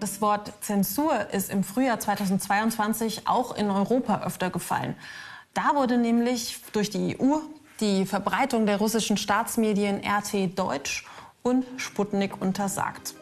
Das 0.00 0.22
Wort 0.22 0.52
Zensur 0.62 1.28
ist 1.30 1.50
im 1.50 1.62
Frühjahr 1.62 2.00
2022 2.00 3.28
auch 3.28 3.54
in 3.54 3.70
Europa 3.70 4.22
öfter 4.24 4.48
gefallen. 4.48 4.94
Da 5.52 5.74
wurde 5.74 5.98
nämlich 5.98 6.58
durch 6.72 6.88
die 6.88 7.20
EU 7.20 7.40
die 7.80 8.06
Verbreitung 8.06 8.64
der 8.64 8.78
russischen 8.78 9.18
Staatsmedien 9.18 10.00
RT 10.02 10.58
Deutsch 10.58 11.04
und 11.42 11.66
Sputnik 11.76 12.40
untersagt. 12.40 13.14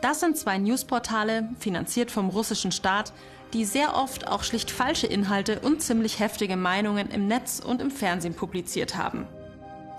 Das 0.00 0.20
sind 0.20 0.38
zwei 0.38 0.56
Newsportale, 0.56 1.50
finanziert 1.58 2.10
vom 2.10 2.30
russischen 2.30 2.72
Staat, 2.72 3.12
die 3.52 3.66
sehr 3.66 3.94
oft 3.94 4.26
auch 4.26 4.42
schlicht 4.42 4.70
falsche 4.70 5.06
Inhalte 5.06 5.60
und 5.60 5.82
ziemlich 5.82 6.18
heftige 6.18 6.56
Meinungen 6.56 7.10
im 7.10 7.26
Netz 7.26 7.60
und 7.60 7.82
im 7.82 7.90
Fernsehen 7.90 8.34
publiziert 8.34 8.96
haben. 8.96 9.26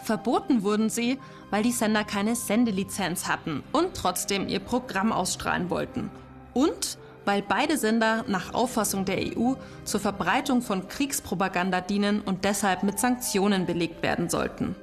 Verboten 0.03 0.63
wurden 0.63 0.89
sie, 0.89 1.19
weil 1.49 1.63
die 1.63 1.71
Sender 1.71 2.03
keine 2.03 2.35
Sendelizenz 2.35 3.27
hatten 3.27 3.63
und 3.71 3.95
trotzdem 3.95 4.47
ihr 4.47 4.59
Programm 4.59 5.11
ausstrahlen 5.11 5.69
wollten. 5.69 6.09
Und 6.53 6.97
weil 7.25 7.41
beide 7.41 7.77
Sender 7.77 8.25
nach 8.27 8.53
Auffassung 8.53 9.05
der 9.05 9.19
EU 9.37 9.53
zur 9.83 9.99
Verbreitung 9.99 10.61
von 10.61 10.87
Kriegspropaganda 10.87 11.81
dienen 11.81 12.21
und 12.21 12.45
deshalb 12.45 12.83
mit 12.83 12.99
Sanktionen 12.99 13.65
belegt 13.65 14.01
werden 14.01 14.29
sollten. 14.29 14.75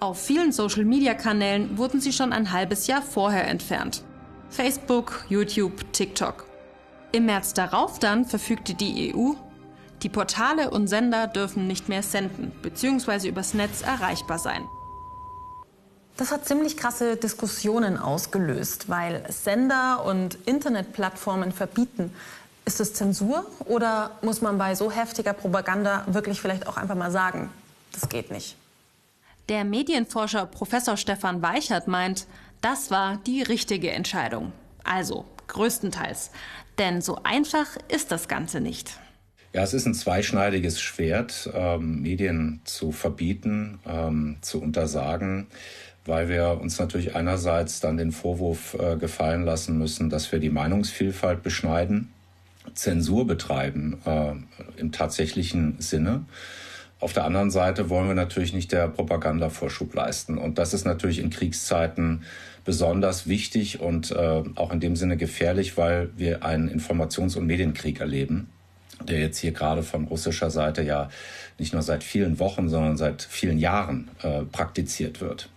Auf 0.00 0.20
vielen 0.20 0.52
Social-Media-Kanälen 0.52 1.78
wurden 1.78 2.00
sie 2.00 2.12
schon 2.12 2.32
ein 2.32 2.52
halbes 2.52 2.86
Jahr 2.86 3.02
vorher 3.02 3.48
entfernt. 3.48 4.02
Facebook, 4.50 5.24
YouTube, 5.28 5.92
TikTok. 5.92 6.46
Im 7.12 7.26
März 7.26 7.54
darauf 7.54 8.00
dann 8.00 8.24
verfügte 8.24 8.74
die 8.74 9.14
EU, 9.14 9.34
die 10.04 10.10
Portale 10.10 10.70
und 10.70 10.86
Sender 10.86 11.26
dürfen 11.26 11.66
nicht 11.66 11.88
mehr 11.88 12.02
senden 12.02 12.52
bzw. 12.62 13.26
übers 13.28 13.54
Netz 13.54 13.80
erreichbar 13.80 14.38
sein. 14.38 14.62
Das 16.18 16.30
hat 16.30 16.46
ziemlich 16.46 16.76
krasse 16.76 17.16
Diskussionen 17.16 17.98
ausgelöst, 17.98 18.88
weil 18.88 19.24
Sender 19.32 20.04
und 20.04 20.36
Internetplattformen 20.46 21.52
verbieten. 21.52 22.14
Ist 22.66 22.80
es 22.80 22.94
Zensur 22.94 23.46
oder 23.64 24.12
muss 24.22 24.42
man 24.42 24.58
bei 24.58 24.74
so 24.74 24.90
heftiger 24.90 25.32
Propaganda 25.32 26.04
wirklich 26.06 26.40
vielleicht 26.40 26.66
auch 26.66 26.76
einfach 26.76 26.94
mal 26.94 27.10
sagen, 27.10 27.50
das 27.92 28.08
geht 28.08 28.30
nicht? 28.30 28.56
Der 29.48 29.64
Medienforscher 29.64 30.46
Professor 30.46 30.96
Stefan 30.96 31.42
Weichert 31.42 31.88
meint, 31.88 32.26
das 32.60 32.90
war 32.90 33.16
die 33.26 33.42
richtige 33.42 33.90
Entscheidung. 33.90 34.52
Also 34.84 35.24
größtenteils. 35.48 36.30
Denn 36.78 37.00
so 37.00 37.18
einfach 37.24 37.66
ist 37.88 38.12
das 38.12 38.28
Ganze 38.28 38.60
nicht. 38.60 38.98
Ja, 39.54 39.62
es 39.62 39.72
ist 39.72 39.86
ein 39.86 39.94
zweischneidiges 39.94 40.80
Schwert, 40.80 41.48
ähm, 41.54 42.02
Medien 42.02 42.60
zu 42.64 42.90
verbieten, 42.90 43.78
ähm, 43.86 44.34
zu 44.40 44.60
untersagen, 44.60 45.46
weil 46.04 46.28
wir 46.28 46.58
uns 46.60 46.80
natürlich 46.80 47.14
einerseits 47.14 47.78
dann 47.78 47.96
den 47.96 48.10
Vorwurf 48.10 48.74
äh, 48.74 48.96
gefallen 48.96 49.44
lassen 49.44 49.78
müssen, 49.78 50.10
dass 50.10 50.32
wir 50.32 50.40
die 50.40 50.50
Meinungsvielfalt 50.50 51.44
beschneiden, 51.44 52.12
Zensur 52.74 53.28
betreiben 53.28 54.00
äh, 54.04 54.32
im 54.76 54.90
tatsächlichen 54.90 55.76
Sinne. 55.78 56.24
Auf 56.98 57.12
der 57.12 57.24
anderen 57.24 57.52
Seite 57.52 57.88
wollen 57.90 58.08
wir 58.08 58.16
natürlich 58.16 58.54
nicht 58.54 58.72
der 58.72 58.88
Propaganda 58.88 59.50
Vorschub 59.50 59.94
leisten. 59.94 60.36
Und 60.36 60.58
das 60.58 60.74
ist 60.74 60.84
natürlich 60.84 61.20
in 61.20 61.30
Kriegszeiten 61.30 62.24
besonders 62.64 63.28
wichtig 63.28 63.78
und 63.78 64.10
äh, 64.10 64.42
auch 64.56 64.72
in 64.72 64.80
dem 64.80 64.96
Sinne 64.96 65.16
gefährlich, 65.16 65.76
weil 65.76 66.10
wir 66.16 66.44
einen 66.44 66.68
Informations- 66.68 67.36
und 67.36 67.46
Medienkrieg 67.46 68.00
erleben 68.00 68.48
der 69.02 69.20
jetzt 69.20 69.38
hier 69.38 69.52
gerade 69.52 69.82
von 69.82 70.04
russischer 70.04 70.50
Seite 70.50 70.82
ja 70.82 71.10
nicht 71.58 71.72
nur 71.72 71.82
seit 71.82 72.02
vielen 72.02 72.38
Wochen, 72.38 72.68
sondern 72.68 72.96
seit 72.96 73.22
vielen 73.22 73.58
Jahren 73.58 74.10
äh, 74.22 74.42
praktiziert 74.42 75.20
wird. 75.20 75.48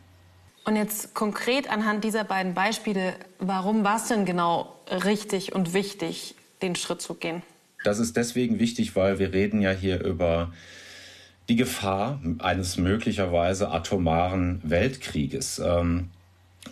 Und 0.66 0.76
jetzt 0.76 1.14
konkret 1.14 1.70
anhand 1.70 2.04
dieser 2.04 2.26
beiden 2.26 2.54
Beispiele, 2.54 3.14
warum 3.40 3.84
war 3.84 3.98
es 3.98 4.10
denn 4.10 4.26
genau 4.26 4.76
richtig 4.90 5.56
und 5.56 5.74
wichtig, 5.74 6.36
den 6.62 6.76
Schritt 6.76 7.02
zu 7.02 7.14
gehen? 7.14 7.42
Das 7.84 8.00
ist 8.00 8.18
deswegen 8.18 8.60
wichtig, 8.60 8.96
weil 8.96 9.18
wir 9.18 9.32
reden 9.32 9.62
ja 9.62 9.72
hier 9.72 10.04
über 10.04 10.52
die 11.48 11.56
Gefahr 11.56 12.20
eines 12.40 12.78
möglicherweise 12.78 13.70
atomaren 13.70 14.60
Weltkrieges. 14.64 15.60
Ähm, 15.60 16.10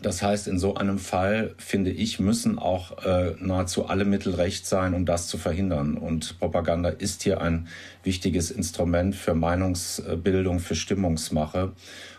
das 0.02 0.22
heißt, 0.22 0.48
in 0.48 0.60
so 0.60 0.76
einem 0.76 1.00
Fall, 1.00 1.56
finde 1.58 1.92
ich, 1.92 2.20
müssen 2.20 2.60
auch 2.60 3.04
äh, 3.04 3.36
nahezu 3.40 3.88
alle 3.88 4.06
Mittel 4.06 4.36
recht 4.36 4.66
sein, 4.66 4.94
um 4.94 5.06
das 5.06 5.28
zu 5.28 5.38
verhindern. 5.38 5.98
Und 5.98 6.40
Propaganda 6.40 6.90
ist 6.90 7.24
hier 7.24 7.42
ein 7.42 7.68
wichtiges 8.04 8.52
Instrument 8.52 9.16
für 9.16 9.34
Meinungsbildung, 9.34 10.60
für 10.60 10.76
Stimmungsmache. 10.76 11.74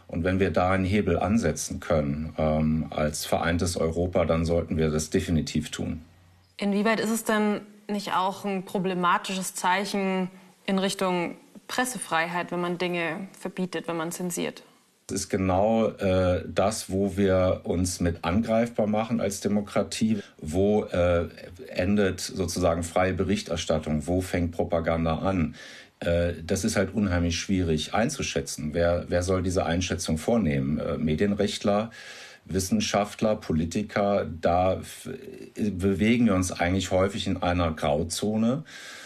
Und 0.09 0.25
wenn 0.25 0.39
wir 0.39 0.51
da 0.51 0.71
einen 0.71 0.85
Hebel 0.85 1.19
ansetzen 1.19 1.81
können 1.81 2.33
ähm, 2.39 2.87
als 2.91 3.27
vereintes 3.27 3.77
Europa, 3.77 4.25
dann 4.25 4.45
sollten 4.45 4.77
wir 4.77 4.91
das 4.91 5.11
definitiv 5.11 5.71
tun. 5.71 6.03
Inwieweit 6.57 7.01
ist 7.01 7.11
es 7.11 7.25
denn 7.25 7.61
nicht 7.89 8.15
auch 8.15 8.45
ein 8.45 8.65
problematisches 8.65 9.55
Zeichen 9.55 10.31
in 10.65 10.79
Richtung 10.79 11.37
Pressefreiheit, 11.69 12.53
wenn 12.53 12.61
man 12.61 12.79
Dinge 12.79 13.29
verbietet, 13.39 13.89
wenn 13.89 13.97
man 13.97 14.13
zensiert? 14.13 14.63
Das 15.09 15.21
ist 15.21 15.29
genau 15.29 15.89
äh, 15.89 16.43
das, 16.49 16.91
wo 16.91 17.17
wir 17.17 17.61
uns 17.63 18.01
mit 18.01 18.25
angreifbar 18.25 18.89
machen 18.89 19.21
als 19.21 19.41
Demokratie. 19.41 20.19
Wo 20.39 20.83
äh, 20.85 21.29
endet 21.69 22.21
sozusagen 22.21 22.83
freie 22.83 23.13
Berichterstattung? 23.13 24.09
Wo 24.09 24.21
fängt 24.21 24.51
Propaganda 24.51 25.19
an? 25.19 25.55
Äh, 26.01 26.33
das 26.45 26.65
ist 26.65 26.77
halt 26.77 26.93
unheimlich 26.93 27.39
schwierig 27.39 27.95
einzuschätzen. 27.95 28.71
Wer, 28.73 29.05
wer 29.09 29.23
soll 29.23 29.45
diese 29.45 29.65
Einschätzung 29.65 30.19
vornehmen? 30.19 30.79
Äh, 30.79 30.99
Medienrechtler? 30.99 31.93
Wissenschaftler, 32.49 33.35
Politiker, 33.35 34.25
da 34.41 34.81
bewegen 35.57 36.27
wir 36.27 36.35
uns 36.35 36.53
eigentlich 36.53 36.93
häufig 36.93 37.27
in 37.27 37.39
einer 37.39 37.73
Grauzone. 37.73 38.63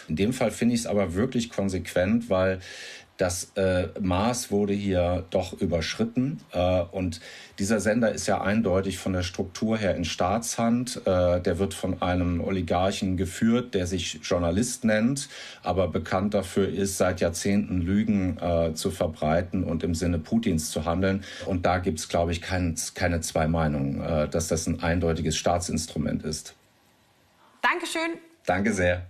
In 0.07 0.15
dem 0.15 0.33
Fall 0.33 0.51
finde 0.51 0.75
ich 0.75 0.81
es 0.81 0.87
aber 0.87 1.15
wirklich 1.15 1.49
konsequent, 1.49 2.29
weil 2.29 2.59
Das 3.21 3.51
äh, 3.53 3.87
Maß 3.99 4.49
wurde 4.49 4.73
hier 4.73 5.25
doch 5.29 5.53
überschritten. 5.53 6.41
Äh, 6.53 6.81
und 6.91 7.21
dieser 7.59 7.79
Sender 7.79 8.11
ist 8.11 8.25
ja 8.25 8.41
eindeutig 8.41 8.97
von 8.97 9.13
der 9.13 9.21
Struktur 9.21 9.77
her 9.77 9.95
in 9.95 10.05
Staatshand. 10.05 11.05
Äh, 11.05 11.39
der 11.39 11.59
wird 11.59 11.75
von 11.75 12.01
einem 12.01 12.41
Oligarchen 12.41 13.17
geführt, 13.17 13.75
der 13.75 13.85
sich 13.85 14.21
Journalist 14.23 14.85
nennt, 14.85 15.29
aber 15.61 15.87
bekannt 15.87 16.33
dafür 16.33 16.67
ist, 16.67 16.97
seit 16.97 17.21
Jahrzehnten 17.21 17.81
Lügen 17.81 18.39
äh, 18.39 18.73
zu 18.73 18.89
verbreiten 18.89 19.65
und 19.65 19.83
im 19.83 19.93
Sinne 19.93 20.17
Putins 20.17 20.71
zu 20.71 20.85
handeln. 20.85 21.23
Und 21.45 21.63
da 21.63 21.77
gibt 21.77 21.99
es, 21.99 22.09
glaube 22.09 22.31
ich, 22.31 22.41
kein, 22.41 22.73
keine 22.95 23.21
zwei 23.21 23.47
Meinungen, 23.47 24.01
äh, 24.01 24.29
dass 24.29 24.47
das 24.47 24.65
ein 24.65 24.81
eindeutiges 24.81 25.37
Staatsinstrument 25.37 26.23
ist. 26.23 26.55
Dankeschön. 27.61 28.17
Danke 28.47 28.73
sehr. 28.73 29.05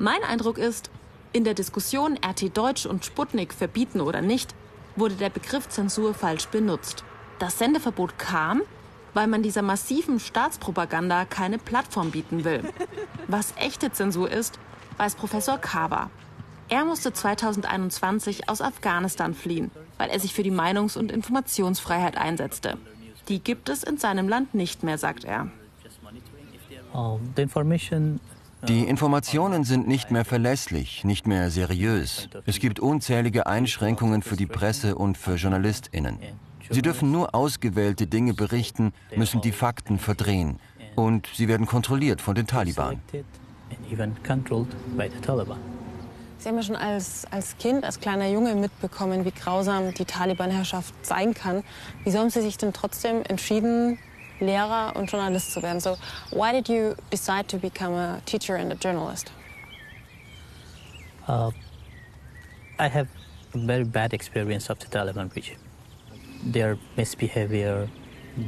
Mein 0.00 0.24
Eindruck 0.24 0.58
ist, 0.58 0.90
in 1.32 1.44
der 1.44 1.54
Diskussion 1.54 2.18
RT 2.24 2.56
Deutsch 2.56 2.86
und 2.86 3.04
Sputnik 3.04 3.54
verbieten 3.54 4.00
oder 4.00 4.20
nicht, 4.20 4.54
wurde 4.96 5.14
der 5.14 5.30
Begriff 5.30 5.68
Zensur 5.68 6.14
falsch 6.14 6.48
benutzt. 6.48 7.04
Das 7.38 7.58
Sendeverbot 7.58 8.18
kam, 8.18 8.62
weil 9.14 9.26
man 9.26 9.42
dieser 9.42 9.62
massiven 9.62 10.20
Staatspropaganda 10.20 11.24
keine 11.24 11.58
Plattform 11.58 12.10
bieten 12.10 12.44
will. 12.44 12.62
Was 13.28 13.54
echte 13.56 13.92
Zensur 13.92 14.30
ist, 14.30 14.58
weiß 14.96 15.14
Professor 15.14 15.58
Kaba. 15.58 16.10
Er 16.68 16.84
musste 16.84 17.12
2021 17.12 18.48
aus 18.48 18.60
Afghanistan 18.60 19.34
fliehen, 19.34 19.70
weil 19.98 20.10
er 20.10 20.20
sich 20.20 20.34
für 20.34 20.42
die 20.42 20.52
Meinungs- 20.52 20.96
und 20.96 21.10
Informationsfreiheit 21.10 22.16
einsetzte. 22.16 22.76
Die 23.28 23.40
gibt 23.40 23.68
es 23.68 23.82
in 23.82 23.98
seinem 23.98 24.28
Land 24.28 24.54
nicht 24.54 24.82
mehr, 24.82 24.98
sagt 24.98 25.24
er. 25.24 25.50
the 27.36 27.42
information 27.42 28.20
Die 28.68 28.84
Informationen 28.84 29.64
sind 29.64 29.88
nicht 29.88 30.10
mehr 30.10 30.24
verlässlich, 30.24 31.04
nicht 31.04 31.26
mehr 31.26 31.50
seriös. 31.50 32.28
Es 32.46 32.58
gibt 32.58 32.78
unzählige 32.78 33.46
Einschränkungen 33.46 34.22
für 34.22 34.36
die 34.36 34.46
Presse 34.46 34.96
und 34.96 35.16
für 35.16 35.36
Journalistinnen. 35.36 36.18
Sie 36.68 36.82
dürfen 36.82 37.10
nur 37.10 37.34
ausgewählte 37.34 38.06
Dinge 38.06 38.34
berichten, 38.34 38.92
müssen 39.16 39.40
die 39.40 39.52
Fakten 39.52 39.98
verdrehen. 39.98 40.60
Und 40.94 41.28
sie 41.34 41.48
werden 41.48 41.66
kontrolliert 41.66 42.20
von 42.20 42.34
den 42.34 42.46
Taliban. 42.46 43.00
Sie 46.38 46.48
haben 46.48 46.56
ja 46.56 46.62
schon 46.62 46.76
als, 46.76 47.26
als 47.30 47.58
Kind, 47.58 47.84
als 47.84 48.00
kleiner 48.00 48.28
Junge 48.28 48.54
mitbekommen, 48.54 49.24
wie 49.24 49.30
grausam 49.30 49.92
die 49.92 50.04
Taliban-Herrschaft 50.04 50.94
sein 51.04 51.34
kann. 51.34 51.62
Wieso 52.04 52.18
haben 52.18 52.30
Sie 52.30 52.40
sich 52.40 52.56
denn 52.56 52.72
trotzdem 52.72 53.22
entschieden, 53.28 53.98
Lehrer 54.40 54.94
und 54.96 55.10
Journalist 55.10 55.52
zu 55.52 55.62
werden? 55.62 55.80
So, 55.80 55.96
why 56.30 56.52
did 56.52 56.68
you 56.68 56.94
decide 57.10 57.48
to 57.48 57.58
become 57.58 57.94
a 57.94 58.20
teacher 58.26 58.56
and 58.56 58.72
a 58.72 58.76
journalist? 58.76 59.32
Uh, 61.28 61.50
I 62.78 62.88
have 62.88 63.08
a 63.54 63.58
very 63.58 63.84
bad 63.84 64.12
experience 64.12 64.70
of 64.70 64.78
the 64.80 64.86
Taliban 64.88 65.30
regime. 65.34 65.58
Their 66.52 66.78
misbehavior, 66.96 67.88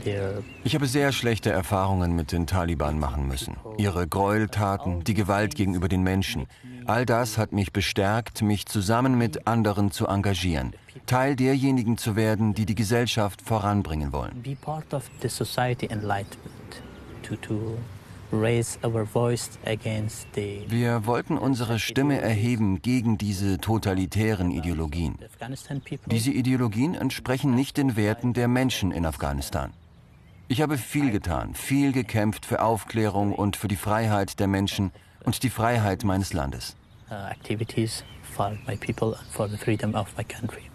their 0.02 0.42
Ich 0.64 0.74
habe 0.74 0.86
sehr 0.86 1.12
schlechte 1.12 1.50
Erfahrungen 1.50 2.16
mit 2.16 2.32
den 2.32 2.46
Taliban 2.46 2.98
machen 2.98 3.28
müssen. 3.28 3.56
Ihre 3.76 4.08
Gräueltaten, 4.08 5.04
die 5.04 5.14
Gewalt 5.14 5.54
gegenüber 5.54 5.88
den 5.88 6.02
Menschen. 6.02 6.46
All 6.86 7.06
das 7.06 7.38
hat 7.38 7.52
mich 7.52 7.72
bestärkt, 7.72 8.42
mich 8.42 8.66
zusammen 8.66 9.16
mit 9.16 9.46
anderen 9.46 9.90
zu 9.90 10.06
engagieren. 10.06 10.72
Teil 11.06 11.36
derjenigen 11.36 11.98
zu 11.98 12.16
werden, 12.16 12.54
die 12.54 12.66
die 12.66 12.74
Gesellschaft 12.74 13.42
voranbringen 13.42 14.12
wollen. 14.12 14.44
Wir 20.68 21.06
wollten 21.06 21.38
unsere 21.38 21.78
Stimme 21.78 22.20
erheben 22.20 22.80
gegen 22.80 23.18
diese 23.18 23.58
totalitären 23.58 24.50
Ideologien. 24.50 25.18
Diese 26.06 26.30
Ideologien 26.30 26.94
entsprechen 26.94 27.54
nicht 27.54 27.76
den 27.76 27.96
Werten 27.96 28.32
der 28.32 28.48
Menschen 28.48 28.90
in 28.90 29.04
Afghanistan. 29.04 29.72
Ich 30.48 30.60
habe 30.60 30.76
viel 30.78 31.10
getan, 31.10 31.54
viel 31.54 31.92
gekämpft 31.92 32.46
für 32.46 32.62
Aufklärung 32.62 33.34
und 33.34 33.56
für 33.56 33.68
die 33.68 33.76
Freiheit 33.76 34.38
der 34.40 34.48
Menschen 34.48 34.92
und 35.24 35.42
die 35.42 35.50
Freiheit 35.50 36.04
meines 36.04 36.32
Landes. 36.32 36.76
uh, 37.12 37.30
activities 37.30 38.02
for 38.22 38.56
my 38.66 38.76
people 38.76 39.14
and 39.14 39.26
for 39.28 39.48
the 39.48 39.58
freedom 39.58 39.94
of 39.94 40.16
my 40.16 40.24
country. 40.24 40.68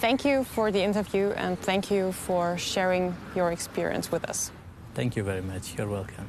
Thank 0.00 0.24
you 0.24 0.44
for 0.44 0.70
the 0.70 0.82
interview 0.82 1.32
and 1.36 1.58
thank 1.60 1.90
you 1.90 2.12
for 2.12 2.56
sharing 2.56 3.14
your 3.34 3.50
experience 3.50 4.10
with 4.10 4.28
us. 4.28 4.50
Thank 4.94 5.16
you 5.16 5.24
very 5.24 5.42
much. 5.42 5.76
You're 5.76 5.90
welcome. 5.90 6.26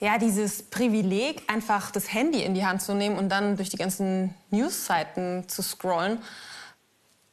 Ja, 0.00 0.16
dieses 0.16 0.62
Privileg, 0.62 1.42
einfach 1.48 1.90
das 1.90 2.12
Handy 2.12 2.44
in 2.44 2.54
die 2.54 2.64
Hand 2.64 2.82
zu 2.82 2.94
nehmen 2.94 3.18
und 3.18 3.28
dann 3.30 3.56
durch 3.56 3.68
die 3.68 3.76
ganzen 3.76 4.32
Newsseiten 4.50 5.48
zu 5.48 5.60
scrollen, 5.60 6.22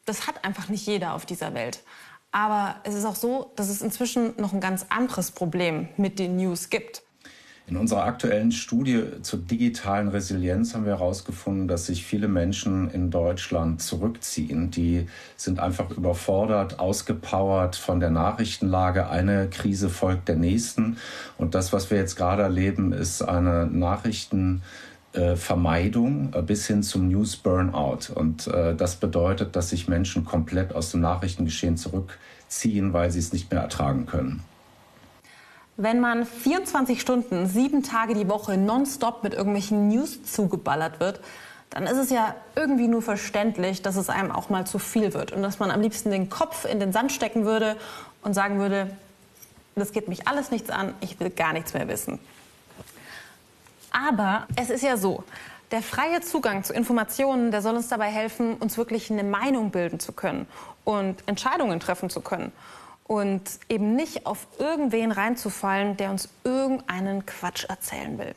das 0.06 0.26
hat 0.26 0.44
einfach 0.44 0.68
nicht 0.68 0.88
jeder 0.88 1.14
auf 1.14 1.28
dieser 1.28 1.54
Welt. 1.54 1.84
Aber 2.32 2.78
es 2.84 2.96
ist 2.96 3.06
auch 3.06 3.16
so, 3.16 3.52
dass 3.56 3.70
es 3.70 3.84
inzwischen 3.84 4.34
noch 4.42 4.52
ein 4.52 4.62
ganz 4.62 4.88
anderes 4.90 5.30
Problem 5.30 5.90
mit 5.96 6.18
den 6.18 6.38
News 6.38 6.72
gibt. 6.72 7.05
In 7.68 7.78
unserer 7.78 8.04
aktuellen 8.04 8.52
Studie 8.52 9.04
zur 9.24 9.40
digitalen 9.40 10.08
Resilienz 10.10 10.76
haben 10.76 10.86
wir 10.86 10.94
herausgefunden, 10.94 11.68
dass 11.68 11.88
sich 11.88 12.06
viele 12.06 12.28
Menschen 12.28 12.92
in 12.92 13.10
Deutschland 13.10 13.82
zurückziehen. 13.82 14.70
Die 14.70 15.08
sind 15.36 15.60
einfach 15.60 15.90
überfordert, 15.90 16.80
ausgepowert 16.80 17.76
von 17.76 18.00
der 18.00 18.12
Nachrichtenlage. 18.12 19.10
Eine 19.10 19.50
Krise 19.50 19.90
folgt 19.90 20.28
der 20.28 20.36
nächsten. 20.36 20.98
Und 21.40 21.56
das, 21.56 21.74
was 21.74 21.90
wir 21.90 21.98
jetzt 21.98 22.16
gerade 22.16 22.44
erleben, 22.44 22.94
ist 22.94 23.24
eine 23.24 23.66
Nachrichten 23.66 24.62
Vermeidung 25.36 26.34
äh, 26.34 26.42
bis 26.42 26.68
hin 26.68 26.84
zum 26.84 27.08
News 27.08 27.38
Burnout. 27.38 28.14
Und 28.14 28.48
äh, 28.48 28.76
das 28.76 28.98
bedeutet, 28.98 29.56
dass 29.56 29.70
sich 29.70 29.88
Menschen 29.88 30.26
komplett 30.26 30.76
aus 30.76 30.92
dem 30.92 31.02
Nachrichtengeschehen 31.02 31.78
zurückziehen, 31.78 32.94
weil 32.94 33.12
sie 33.12 33.20
es 33.20 33.32
nicht 33.32 33.52
mehr 33.52 33.62
ertragen 33.62 34.06
können. 34.06 34.44
Wenn 35.78 36.00
man 36.00 36.26
24 36.26 37.02
Stunden, 37.02 37.48
sieben 37.48 37.84
Tage 37.84 38.14
die 38.14 38.30
Woche 38.30 38.58
nonstop 38.58 39.24
mit 39.24 39.34
irgendwelchen 39.34 39.90
News 39.90 40.24
zugeballert 40.24 41.02
wird, 41.02 41.20
dann 41.70 41.84
ist 41.84 41.98
es 41.98 42.10
ja 42.10 42.36
irgendwie 42.56 42.88
nur 42.88 43.02
verständlich, 43.02 43.82
dass 43.82 43.98
es 43.98 44.10
einem 44.10 44.32
auch 44.32 44.50
mal 44.50 44.66
zu 44.66 44.80
viel 44.80 45.14
wird 45.14 45.34
und 45.34 45.42
dass 45.42 45.60
man 45.60 45.72
am 45.72 45.82
liebsten 45.82 46.12
den 46.12 46.30
Kopf 46.30 46.64
in 46.64 46.80
den 46.80 46.94
Sand 46.94 47.12
stecken 47.12 47.44
würde 47.44 47.76
und 48.22 48.34
sagen 48.34 48.60
würde, 48.60 48.96
das 49.76 49.92
geht 49.92 50.08
mich 50.08 50.28
alles 50.30 50.52
nichts 50.52 50.70
an, 50.70 50.94
ich 51.02 51.20
will 51.20 51.30
gar 51.30 51.52
nichts 51.52 51.74
mehr 51.74 51.90
wissen. 51.90 52.20
Aber 53.92 54.48
es 54.56 54.70
ist 54.70 54.84
ja 54.84 54.96
so, 54.96 55.26
der 55.72 55.82
freie 55.82 56.22
Zugang 56.22 56.64
zu 56.64 56.72
Informationen, 56.74 57.52
der 57.52 57.62
soll 57.62 57.76
uns 57.76 57.90
dabei 57.90 58.08
helfen, 58.08 58.56
uns 58.56 58.78
wirklich 58.78 59.12
eine 59.12 59.24
Meinung 59.24 59.72
bilden 59.72 60.00
zu 60.00 60.14
können 60.14 60.48
und 60.86 61.28
Entscheidungen 61.28 61.82
treffen 61.82 62.10
zu 62.10 62.22
können. 62.22 62.54
Und 63.08 63.44
eben 63.70 63.96
nicht 63.96 64.26
auf 64.26 64.48
irgendwen 64.58 65.12
reinzufallen, 65.12 65.96
der 65.98 66.10
uns 66.10 66.30
irgendeinen 66.44 67.26
Quatsch 67.26 67.66
erzählen 67.66 68.18
will. 68.18 68.36